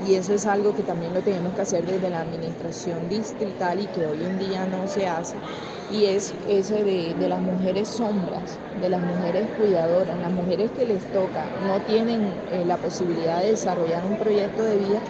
y 0.02 0.16
eso 0.16 0.34
es 0.34 0.46
algo 0.46 0.74
que 0.74 0.84
también 0.84 1.14
lo 1.14 1.24
tenemos 1.24 1.54
que 1.54 1.62
hacer 1.62 1.86
desde 1.86 2.10
la 2.10 2.22
administración 2.22 3.08
distrital 3.08 3.80
y 3.80 3.90
que 3.90 4.08
hoy 4.08 4.26
en 4.26 4.38
día 4.38 4.66
no 4.68 4.88
se 4.88 5.08
hace, 5.08 5.44
y 5.88 6.06
es 6.06 6.36
ese 6.42 6.84
de, 6.84 7.16
las 7.30 7.42
mujeres 7.42 7.90
sombras, 7.90 8.62
de 8.74 8.90
las 8.90 9.02
mujeres 9.04 9.50
cuidadoras, 9.52 10.18
las 10.20 10.32
mujeres 10.32 10.72
que 10.72 10.86
les 10.86 11.10
toca, 11.10 11.52
no 11.56 11.82
tienen 11.82 12.42
eh, 12.48 12.66
la 12.66 12.80
posibilidad 12.80 13.42
de 13.42 13.50
desarrollar 13.52 14.06
un 14.06 14.18
proyecto 14.18 14.64
de 14.64 14.78
vida 14.78 15.04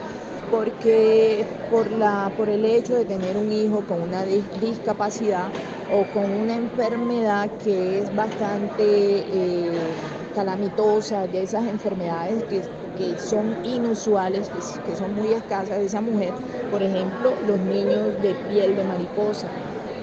porque 0.49 1.47
por, 1.67 1.91
la, 1.91 2.33
por 2.35 2.49
el 2.49 2.65
hecho 2.65 2.95
de 2.95 3.05
tener 3.05 3.37
un 3.37 3.51
hijo 3.51 3.85
con 3.85 4.01
una 4.01 4.25
discapacidad 4.25 5.53
o 5.85 6.09
con 6.09 6.31
una 6.31 6.55
enfermedad 6.55 7.51
que 7.57 7.99
es 7.99 8.13
bastante 8.13 8.83
eh, 8.85 10.20
calamitosa, 10.31 11.27
de 11.27 11.43
esas 11.43 11.65
enfermedades 11.67 12.43
que 12.45 12.61
que 12.93 13.17
son 13.17 13.57
inusuales, 13.63 14.49
que, 14.49 14.95
son 14.95 15.15
muy 15.15 15.33
escasas 15.33 15.79
de 15.79 15.85
esa 15.85 16.01
mujer, 16.01 16.41
por 16.69 16.83
ejemplo, 16.83 17.41
los 17.47 17.59
niños 17.59 18.19
de 18.21 18.35
piel 18.35 18.75
de 18.75 18.83
mariposa, 18.83 19.55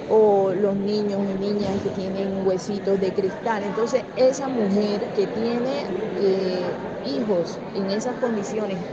o 0.07 0.53
los 0.53 0.75
niños 0.75 1.21
y 1.29 1.33
niñas 1.35 1.81
que 1.81 1.91
tienen 1.91 2.45
huesitos 2.45 2.99
de 2.99 3.13
cristal. 3.13 3.63
Entonces, 3.63 4.05
esa 4.15 4.49
mujer 4.49 5.11
que 5.15 5.27
tiene 5.27 5.91
eh, 6.15 6.81
hijos 7.03 7.61
en 7.71 7.91
esas 7.91 8.17
condiciones 8.17 8.87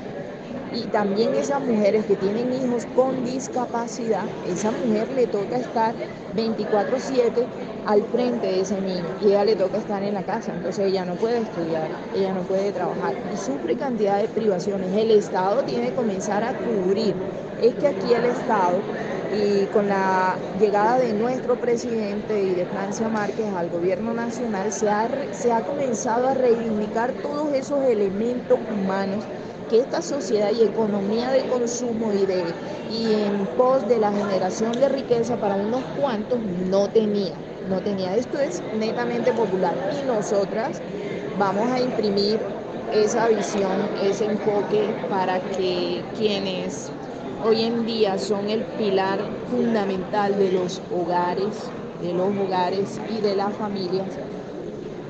y 0.71 0.89
también 0.89 1.35
esas 1.35 1.61
mujeres 1.63 2.07
que 2.07 2.17
tienen 2.17 2.53
hijos 2.53 2.87
con 2.87 3.25
discapacidad, 3.25 4.35
esa 4.43 4.73
mujer 4.73 5.11
le 5.11 5.27
toca 5.27 5.57
estar 5.59 5.97
24/7 6.31 7.51
al 7.87 8.05
frente 8.05 8.47
de 8.47 8.61
ese 8.63 8.81
niño 8.81 9.17
y 9.21 9.29
ella 9.29 9.45
le 9.45 9.57
toca 9.57 9.79
estar 9.79 10.03
en 10.03 10.15
la 10.15 10.25
casa, 10.25 10.53
entonces 10.53 10.87
ella 10.87 11.05
no 11.05 11.17
puede 11.17 11.39
estudiar, 11.39 11.97
ella 12.13 12.35
no 12.35 12.43
puede 12.43 12.73
trabajar 12.73 13.17
y 13.33 13.37
sufre 13.37 13.77
cantidad 13.77 14.21
de 14.21 14.29
privaciones. 14.29 14.93
El 14.93 15.13
Estado 15.13 15.65
tiene 15.65 15.89
que 15.91 15.95
comenzar 15.95 16.43
a 16.45 16.55
cubrir. 16.55 17.15
Es 17.57 17.77
que 17.77 17.89
aquí 17.89 18.13
el 18.13 18.27
Estado 18.27 18.87
y 19.29 19.67
con 19.69 19.89
la 19.89 20.43
llegada 20.59 20.99
de 20.99 21.15
nuestro 21.15 21.61
presidente 21.61 22.43
y 22.43 22.55
de 22.55 22.67
Francia 22.67 23.09
Márquez 23.09 23.53
al 23.55 23.71
gobierno 23.71 24.15
nacional 24.15 24.73
se 24.73 24.89
ha, 24.91 25.09
se 25.33 25.53
ha 25.53 25.65
comenzado 25.65 26.29
a 26.29 26.35
reivindicar 26.35 27.15
todos 27.15 27.53
esos 27.53 27.85
elementos 27.85 28.61
humanos 28.67 29.29
que 29.69 29.81
esta 29.81 30.03
sociedad 30.03 30.51
y 30.53 30.63
economía 30.63 31.31
de 31.31 31.47
consumo 31.47 32.13
y, 32.13 32.27
de, 32.27 32.57
y 32.85 33.15
en 33.15 33.49
pos 33.49 33.87
de 33.87 33.99
la 33.99 34.13
generación 34.13 34.79
de 34.81 34.89
riqueza 34.89 35.39
para 35.41 35.57
unos 35.57 35.87
cuantos 35.89 36.43
no 36.45 36.91
tenía. 36.91 37.46
No 37.69 37.83
tenía. 37.83 38.17
Esto 38.17 38.39
es 38.39 38.63
netamente 38.73 39.33
popular 39.35 39.83
y 39.91 40.03
nosotras 40.05 40.83
vamos 41.35 41.71
a 41.71 41.81
imprimir 41.81 42.55
esa 42.89 43.29
visión, 43.29 43.91
ese 43.95 44.27
enfoque 44.27 44.97
para 45.09 45.51
que 45.51 46.09
quienes 46.17 46.95
hoy 47.37 47.63
en 47.65 47.85
día 47.85 48.19
son 48.19 48.49
el 48.51 48.65
pilar 48.65 49.33
fundamental 49.51 50.39
de 50.39 50.51
los 50.53 50.83
hogares, 50.89 51.75
de 52.01 52.15
los 52.15 52.37
hogares 52.37 53.03
y 53.09 53.21
de 53.21 53.35
las 53.37 53.57
familias, 53.57 54.21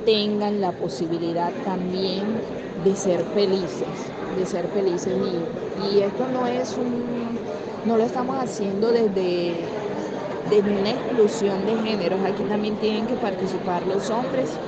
tengan 0.04 0.60
la 0.60 0.72
posibilidad 0.72 1.54
también 1.64 2.42
de 2.74 2.96
ser 2.96 3.26
felices, 3.26 4.14
de 4.28 4.46
ser 4.46 4.68
felices. 4.68 5.14
Y, 5.18 5.50
y 5.76 6.00
esto 6.02 6.28
no 6.28 6.46
es 6.46 6.76
un, 6.76 7.42
no 7.84 7.96
lo 7.96 8.04
estamos 8.04 8.36
haciendo 8.38 8.92
desde, 8.92 9.75
desde 10.48 10.74
una 10.74 10.90
exclusión 10.92 11.64
de 11.64 11.78
géneros, 11.78 12.22
aquí 12.24 12.44
también 12.46 12.78
tienen 12.78 13.06
que 13.06 13.16
participar 13.18 13.86
los 13.86 14.10
hombres 14.10 14.60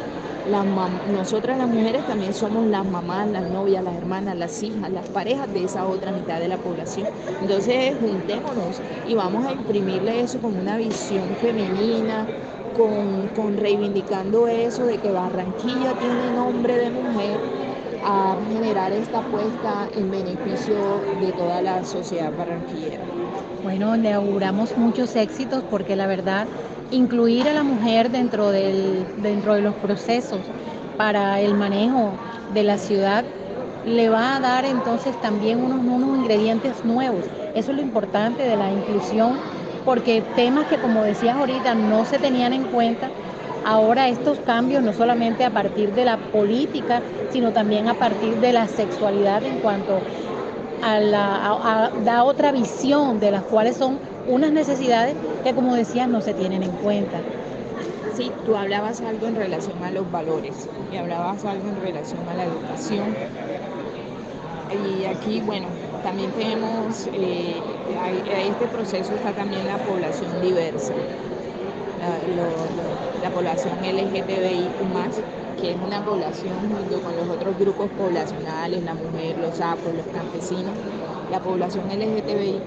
nosotras 1.04 1.58
las 1.58 1.68
mujeres 1.68 2.06
también 2.06 2.32
somos 2.32 2.66
las 2.66 2.84
mamás, 2.86 3.28
las 3.28 3.44
novias, 3.44 3.82
las 3.84 3.96
hermanas, 3.96 4.36
las 4.36 4.62
hijas, 4.62 4.90
las 4.90 5.08
parejas 5.10 5.52
de 5.52 5.64
esa 5.64 5.86
otra 5.86 6.12
mitad 6.12 6.40
de 6.40 6.48
la 6.48 6.58
población. 6.62 7.08
Entonces 7.38 7.96
juntémonos 7.98 8.82
y 9.02 9.14
vamos 9.14 9.44
a 9.46 9.52
imprimirle 9.52 10.22
eso 10.22 10.40
como 10.40 10.58
una 10.60 10.76
visión 10.76 11.36
femenina, 11.36 12.30
con, 12.72 13.28
con 13.30 13.56
reivindicando 13.56 14.46
eso 14.48 14.84
de 14.86 15.00
que 15.00 15.10
Barranquilla 15.12 15.96
tiene 15.98 16.30
nombre 16.30 16.76
de 16.78 16.90
mujer 16.90 17.44
a 18.00 18.38
generar 18.46 18.92
esta 18.92 19.18
apuesta 19.18 19.88
en 19.92 20.10
beneficio 20.10 21.06
de 21.16 21.32
toda 21.32 21.62
la 21.62 21.84
sociedad 21.84 22.32
barranquillera. 22.32 23.10
Bueno, 23.60 23.96
le 23.96 24.12
auguramos 24.12 24.76
muchos 24.76 25.16
éxitos 25.16 25.64
porque 25.68 25.96
la 25.96 26.06
verdad 26.06 26.48
incluir 26.90 27.48
a 27.48 27.52
la 27.52 27.64
mujer 27.64 28.10
dentro, 28.10 28.50
del, 28.50 29.10
dentro 29.16 29.54
de 29.54 29.62
los 29.62 29.76
procesos 29.76 30.52
para 30.96 31.40
el 31.40 31.54
manejo 31.54 32.22
de 32.46 32.62
la 32.64 32.78
ciudad 32.78 33.26
le 33.82 34.08
va 34.08 34.36
a 34.36 34.40
dar 34.40 34.64
entonces 34.64 35.18
también 35.18 35.58
unos, 35.60 35.80
unos 35.82 36.16
ingredientes 36.16 36.84
nuevos. 36.84 37.30
Eso 37.52 37.70
es 37.72 37.76
lo 37.76 37.82
importante 37.82 38.42
de 38.44 38.56
la 38.56 38.72
inclusión, 38.72 39.42
porque 39.82 40.22
temas 40.22 40.66
que 40.66 40.78
como 40.78 41.04
decías 41.04 41.36
ahorita 41.36 41.74
no 41.74 42.04
se 42.04 42.18
tenían 42.20 42.52
en 42.52 42.66
cuenta, 42.66 43.12
ahora 43.62 44.08
estos 44.08 44.40
cambios 44.40 44.82
no 44.82 44.92
solamente 44.92 45.44
a 45.44 45.50
partir 45.50 45.92
de 45.92 46.04
la 46.04 46.18
política, 46.30 47.02
sino 47.28 47.52
también 47.52 47.88
a 47.88 47.94
partir 47.96 48.38
de 48.38 48.52
la 48.52 48.68
sexualidad 48.68 49.44
en 49.44 49.58
cuanto 49.58 50.04
a 50.80 51.00
la 51.00 51.92
da 51.94 52.24
otra 52.24 52.52
visión 52.52 53.18
de 53.20 53.30
las 53.32 53.44
cuales 53.44 53.76
son 53.76 54.00
unas 54.24 54.52
necesidades 54.52 55.18
que, 55.42 55.54
como 55.54 55.74
decías, 55.74 56.08
no 56.08 56.22
se 56.22 56.34
tienen 56.34 56.62
en 56.62 56.76
cuenta. 56.76 57.28
Sí, 58.08 58.38
tú 58.42 58.56
hablabas 58.56 59.02
algo 59.02 59.26
en 59.28 59.36
relación 59.36 59.82
a 59.84 59.90
los 59.92 60.10
valores 60.10 60.70
y 60.88 60.96
hablabas 60.96 61.44
algo 61.44 61.68
en 61.68 61.76
relación 61.76 62.28
a 62.28 62.34
la 62.34 62.44
educación. 62.46 63.20
Y 64.68 65.04
aquí, 65.04 65.40
bueno, 65.40 65.78
también 66.00 66.32
tenemos, 66.32 67.08
eh, 67.12 67.80
este 68.26 68.68
proceso 68.68 69.14
está 69.14 69.32
también 69.34 69.66
la 69.66 69.78
población 69.78 70.40
diversa, 70.40 71.06
la, 71.98 72.20
la 73.22 73.30
población 73.30 73.78
LGTBI 73.82 74.74
que 75.60 75.72
es 75.72 75.76
una 75.80 76.04
población 76.04 76.70
junto 76.70 77.02
con 77.02 77.16
los 77.16 77.28
otros 77.28 77.58
grupos 77.58 77.90
poblacionales, 77.90 78.82
la 78.84 78.94
mujer, 78.94 79.38
los 79.38 79.56
sapos, 79.56 79.94
los 79.94 80.06
campesinos, 80.06 80.78
la 81.28 81.40
población 81.40 81.88
LGTBI 81.88 82.62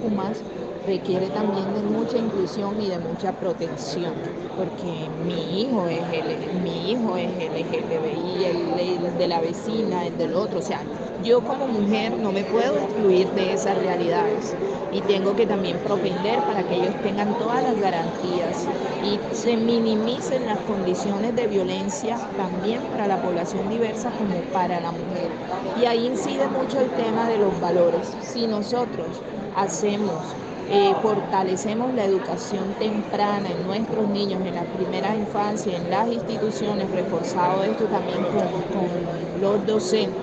requiere 0.82 1.32
también 1.32 1.74
de 1.74 1.84
mucha 1.84 2.18
inclusión 2.18 2.80
y 2.82 2.90
de 2.90 3.00
mucha 3.00 3.34
protección, 3.38 4.22
porque 4.54 5.10
mi 5.10 5.62
hijo 5.62 5.88
es 5.88 6.10
el, 6.12 6.52
mi 6.52 6.92
hijo 6.92 7.18
es 7.18 7.32
LGTBI, 7.40 8.44
el, 8.46 8.80
el 8.80 9.18
de 9.18 9.28
la 9.28 9.40
vecina, 9.42 10.06
el 10.08 10.18
del 10.18 10.34
otro, 10.36 10.60
o 10.60 10.62
sea, 10.62 10.88
yo 11.16 11.44
como 11.44 11.68
mujer 11.68 12.18
no 12.18 12.32
me 12.34 12.46
puedo 12.46 12.78
excluir 12.78 13.32
de 13.34 13.54
esas 13.54 13.78
realidades 13.78 14.58
y 14.90 15.04
tengo 15.04 15.36
que 15.36 15.48
también 15.48 15.82
propender 15.82 16.44
para 16.46 16.66
que 16.66 16.76
ellos 16.76 17.00
tengan 17.02 17.38
todas 17.38 17.64
las 17.64 17.78
garantías 17.80 18.70
y 19.00 19.26
se 19.32 19.58
minimicen 19.58 20.46
las 20.46 20.62
condiciones 20.62 21.36
de 21.36 21.48
violencia 21.48 22.24
también 22.36 22.88
para 22.88 23.08
la 23.08 23.22
población 23.22 23.70
diversa 23.70 24.14
como 24.14 24.50
para 24.50 24.80
la 24.82 24.92
mujer. 24.92 25.40
Y 25.74 25.86
ahí 25.86 26.06
incide 26.06 26.48
mucho 26.48 26.80
el 26.80 26.94
tema 26.94 27.28
de 27.28 27.38
los 27.38 27.60
valores. 27.60 28.18
Si 28.20 28.48
nosotros 28.48 29.24
hacemos 29.52 30.38
eh, 30.74 30.96
fortalecemos 31.02 31.94
la 31.94 32.06
educación 32.06 32.74
temprana 32.80 33.50
en 33.50 33.68
nuestros 33.68 34.08
niños, 34.08 34.42
en 34.46 34.56
la 34.56 34.64
primera 34.64 35.14
infancia, 35.14 35.76
en 35.76 35.90
las 35.90 36.08
instituciones, 36.08 36.90
reforzado 36.92 37.64
esto 37.64 37.84
también 37.86 38.24
con, 38.24 39.42
los 39.42 39.66
docentes, 39.66 40.16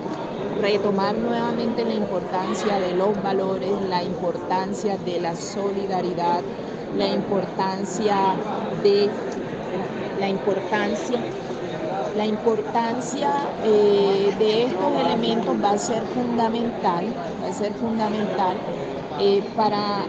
retomar 0.59 1.15
nuevamente 1.15 1.85
la 1.85 1.93
importancia 1.93 2.79
de 2.79 2.93
los 2.95 3.21
valores, 3.21 3.69
la 3.89 4.03
importancia 4.03 4.97
de 4.97 5.19
la 5.19 5.35
solidaridad, 5.35 6.41
la 6.97 7.07
importancia 7.09 8.15
de 8.81 9.07
la 10.19 10.29
importancia 10.29 11.19
la 12.17 12.25
importancia 12.25 13.29
eh, 13.63 14.33
de 14.39 14.63
estos 14.63 15.05
elementos 15.05 15.55
va 15.63 15.71
a 15.71 15.77
ser 15.77 16.01
fundamental, 16.07 17.05
va 17.41 17.47
a 17.47 17.53
ser 17.53 17.71
fundamental 17.73 18.57
eh, 19.19 19.43
para 19.55 20.05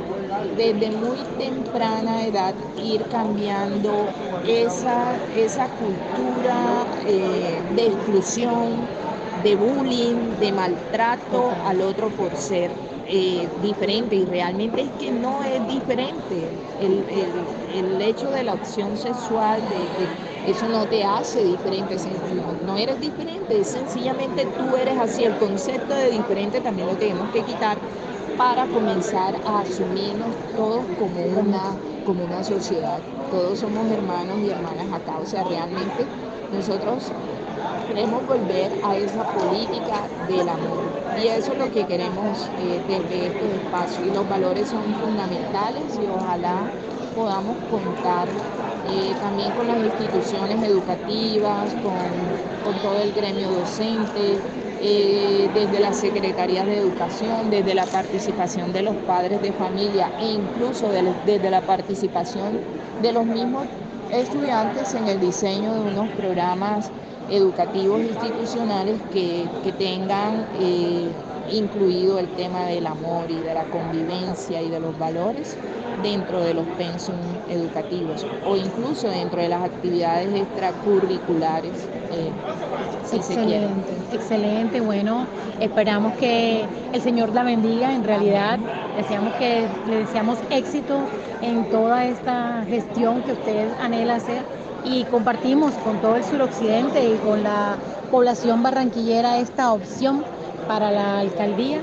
desde 0.56 0.90
muy 0.90 1.18
temprana 1.38 2.26
edad 2.26 2.54
ir 2.76 3.02
cambiando 3.10 4.14
esa, 4.46 5.16
esa 5.34 5.68
cultura 5.68 6.86
eh, 7.06 7.60
de 7.74 7.86
exclusión, 7.86 8.88
de 9.42 9.56
bullying, 9.56 10.38
de 10.38 10.52
maltrato 10.52 11.50
al 11.64 11.80
otro 11.80 12.10
por 12.10 12.36
ser 12.36 12.70
eh, 13.12 13.48
diferente 13.62 14.14
y 14.14 14.24
realmente 14.24 14.82
es 14.82 14.92
que 14.92 15.10
no 15.10 15.42
es 15.42 15.66
diferente. 15.66 16.48
El, 16.78 18.00
hecho 18.00 18.30
de 18.30 18.44
la 18.44 18.54
opción 18.54 18.96
sexual, 18.96 19.68
de, 19.68 20.16
eso 20.42 20.68
no 20.68 20.86
te 20.88 21.04
hace 21.04 21.44
diferente, 21.44 21.96
no 22.60 22.76
eres 22.76 22.98
diferente, 23.00 23.64
sencillamente 23.64 24.46
tú 24.46 24.76
eres 24.76 24.98
así. 24.98 25.24
El 25.24 25.36
concepto 25.36 25.94
de 25.94 26.10
diferente 26.10 26.60
también 26.60 26.86
lo 26.86 26.96
tenemos 26.96 27.30
que 27.30 27.44
quitar 27.44 27.82
para 28.40 28.66
comenzar 28.68 29.34
a 29.44 29.58
asumirnos 29.60 30.34
todos 30.56 30.82
como 30.98 31.20
una, 31.20 31.76
como 32.06 32.24
una 32.24 32.42
sociedad. 32.42 32.98
Todos 33.30 33.58
somos 33.58 33.90
hermanos 33.90 34.38
y 34.40 34.48
hermanas 34.48 34.90
acá, 34.90 35.18
o 35.18 35.26
sea, 35.26 35.44
realmente 35.44 36.06
nosotros 36.50 37.12
queremos 37.86 38.26
volver 38.26 38.72
a 38.82 38.96
esa 38.96 39.24
política 39.26 40.08
del 40.26 40.48
amor. 40.48 40.90
Y 41.12 41.26
eso 41.26 41.52
es 41.52 41.58
lo 41.58 41.70
que 41.70 41.84
queremos 41.84 42.50
eh, 42.56 42.82
desde 42.88 43.26
este 43.26 43.56
espacio. 43.56 44.06
Y 44.06 44.10
los 44.10 44.26
valores 44.26 44.70
son 44.70 44.94
fundamentales 44.94 45.98
y 45.98 46.06
ojalá 46.08 46.72
podamos 47.14 47.58
contar 47.68 48.30
eh, 48.84 49.16
también 49.20 49.52
con 49.52 49.66
las 49.66 49.80
instituciones 49.80 50.62
educativas, 50.62 51.74
con, 51.74 52.40
con 52.62 52.80
todo 52.80 53.00
el 53.02 53.12
gremio 53.12 53.50
docente, 53.50 54.42
eh, 54.82 55.48
desde 55.54 55.80
las 55.80 55.98
secretarías 55.98 56.66
de 56.66 56.78
educación, 56.78 57.50
desde 57.50 57.74
la 57.74 57.86
participación 57.86 58.72
de 58.72 58.82
los 58.82 58.96
padres 58.96 59.42
de 59.42 59.52
familia 59.52 60.10
e 60.20 60.32
incluso 60.32 60.90
desde 60.90 61.50
la 61.50 61.60
participación 61.60 62.58
de 63.02 63.12
los 63.12 63.26
mismos 63.26 63.66
estudiantes 64.12 64.94
en 64.94 65.08
el 65.08 65.20
diseño 65.20 65.74
de 65.74 65.80
unos 65.92 66.08
programas 66.10 66.90
educativos 67.30 68.00
institucionales 68.00 68.96
que, 69.12 69.46
tengan 69.78 70.46
eh, 70.60 71.08
incluido 71.50 72.18
el 72.18 72.28
tema 72.28 72.66
del 72.66 72.86
amor 72.86 73.30
y 73.30 73.40
de 73.40 73.54
la 73.54 73.64
convivencia 73.64 74.62
y 74.62 74.70
de 74.70 74.80
los 74.80 74.98
valores 74.98 75.56
dentro 76.02 76.42
de 76.42 76.54
los 76.54 76.66
pensum 76.78 77.16
educativos 77.48 78.26
o 78.46 78.56
incluso 78.56 79.08
dentro 79.08 79.40
de 79.40 79.48
las 79.48 79.62
actividades 79.62 80.34
extracurriculares, 80.34 81.72
eh, 82.12 82.30
si 83.04 83.16
excelente, 83.16 83.94
se 84.10 84.16
Excelente, 84.16 84.80
bueno, 84.80 85.26
esperamos 85.60 86.14
que 86.14 86.64
el 86.92 87.00
Señor 87.00 87.34
la 87.34 87.42
bendiga, 87.42 87.94
en 87.94 88.04
realidad 88.04 88.58
deseamos 88.96 89.34
que 89.34 89.66
le 89.86 89.96
deseamos 89.96 90.38
éxito 90.50 90.98
en 91.42 91.64
toda 91.70 92.06
esta 92.06 92.64
gestión 92.68 93.22
que 93.22 93.32
usted 93.32 93.68
anhela 93.80 94.16
hacer 94.16 94.44
y 94.84 95.04
compartimos 95.04 95.74
con 95.74 96.00
todo 96.00 96.16
el 96.16 96.24
suroccidente 96.24 97.04
y 97.06 97.18
con 97.18 97.42
la 97.42 97.76
población 98.10 98.62
barranquillera 98.62 99.38
esta 99.38 99.72
opción 99.72 100.24
para 100.66 100.90
la 100.90 101.20
alcaldía 101.20 101.80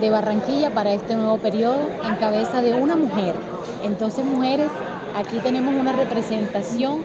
de 0.00 0.10
Barranquilla 0.10 0.70
para 0.70 0.92
este 0.92 1.14
nuevo 1.14 1.38
periodo 1.38 1.78
en 2.06 2.16
cabeza 2.16 2.62
de 2.62 2.74
una 2.74 2.96
mujer. 2.96 3.34
Entonces, 3.82 4.24
mujeres, 4.24 4.68
aquí 5.14 5.38
tenemos 5.38 5.74
una 5.74 5.92
representación 5.92 7.02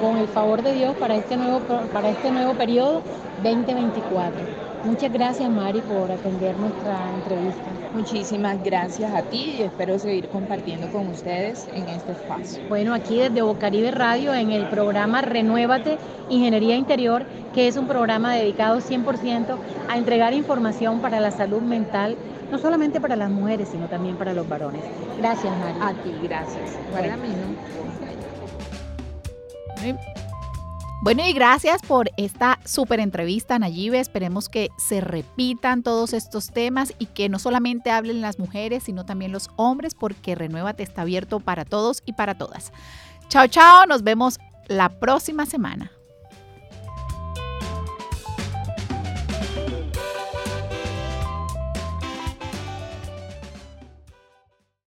con 0.00 0.16
el 0.16 0.28
favor 0.28 0.62
de 0.62 0.72
Dios 0.74 0.96
para 0.96 1.16
este 1.16 1.36
nuevo, 1.36 1.60
para 1.92 2.10
este 2.10 2.30
nuevo 2.30 2.54
periodo 2.54 3.02
2024. 3.42 4.71
Muchas 4.84 5.12
gracias 5.12 5.48
Mari 5.48 5.80
por 5.80 6.10
atender 6.10 6.56
nuestra 6.58 6.98
entrevista. 7.14 7.62
Muchísimas 7.94 8.62
gracias 8.64 9.14
a 9.14 9.22
ti 9.22 9.54
y 9.58 9.62
espero 9.62 9.96
seguir 9.98 10.28
compartiendo 10.28 10.90
con 10.90 11.06
ustedes 11.06 11.68
en 11.72 11.88
este 11.88 12.12
espacio. 12.12 12.62
Bueno, 12.68 12.92
aquí 12.92 13.18
desde 13.18 13.42
Bocaribe 13.42 13.92
Radio 13.92 14.34
en 14.34 14.50
el 14.50 14.66
programa 14.68 15.22
Renuévate 15.22 15.98
Ingeniería 16.30 16.74
Interior, 16.74 17.24
que 17.54 17.68
es 17.68 17.76
un 17.76 17.86
programa 17.86 18.34
dedicado 18.34 18.80
100% 18.80 19.56
a 19.88 19.96
entregar 19.96 20.34
información 20.34 21.00
para 21.00 21.20
la 21.20 21.30
salud 21.30 21.62
mental, 21.62 22.16
no 22.50 22.58
solamente 22.58 23.00
para 23.00 23.14
las 23.14 23.30
mujeres, 23.30 23.68
sino 23.68 23.86
también 23.86 24.16
para 24.16 24.32
los 24.32 24.48
varones. 24.48 24.82
Gracias 25.18 25.52
Mari. 25.58 25.78
A 25.80 26.02
ti, 26.02 26.12
gracias. 26.22 26.70
Para 26.92 27.16
mí, 27.16 27.28
bueno, 31.02 31.26
y 31.26 31.32
gracias 31.32 31.82
por 31.82 32.10
esta 32.16 32.58
súper 32.64 33.00
entrevista, 33.00 33.58
Nayibe. 33.58 34.00
Esperemos 34.00 34.48
que 34.48 34.70
se 34.78 35.00
repitan 35.00 35.82
todos 35.82 36.12
estos 36.12 36.50
temas 36.50 36.94
y 36.98 37.06
que 37.06 37.28
no 37.28 37.38
solamente 37.38 37.90
hablen 37.90 38.20
las 38.20 38.38
mujeres, 38.38 38.84
sino 38.84 39.04
también 39.04 39.32
los 39.32 39.50
hombres, 39.56 39.94
porque 39.94 40.34
Renuévate 40.34 40.82
está 40.82 41.02
abierto 41.02 41.40
para 41.40 41.64
todos 41.64 42.02
y 42.06 42.12
para 42.12 42.36
todas. 42.38 42.72
Chao, 43.28 43.48
chao. 43.48 43.86
Nos 43.86 44.02
vemos 44.02 44.38
la 44.68 44.88
próxima 45.00 45.44
semana. 45.44 45.90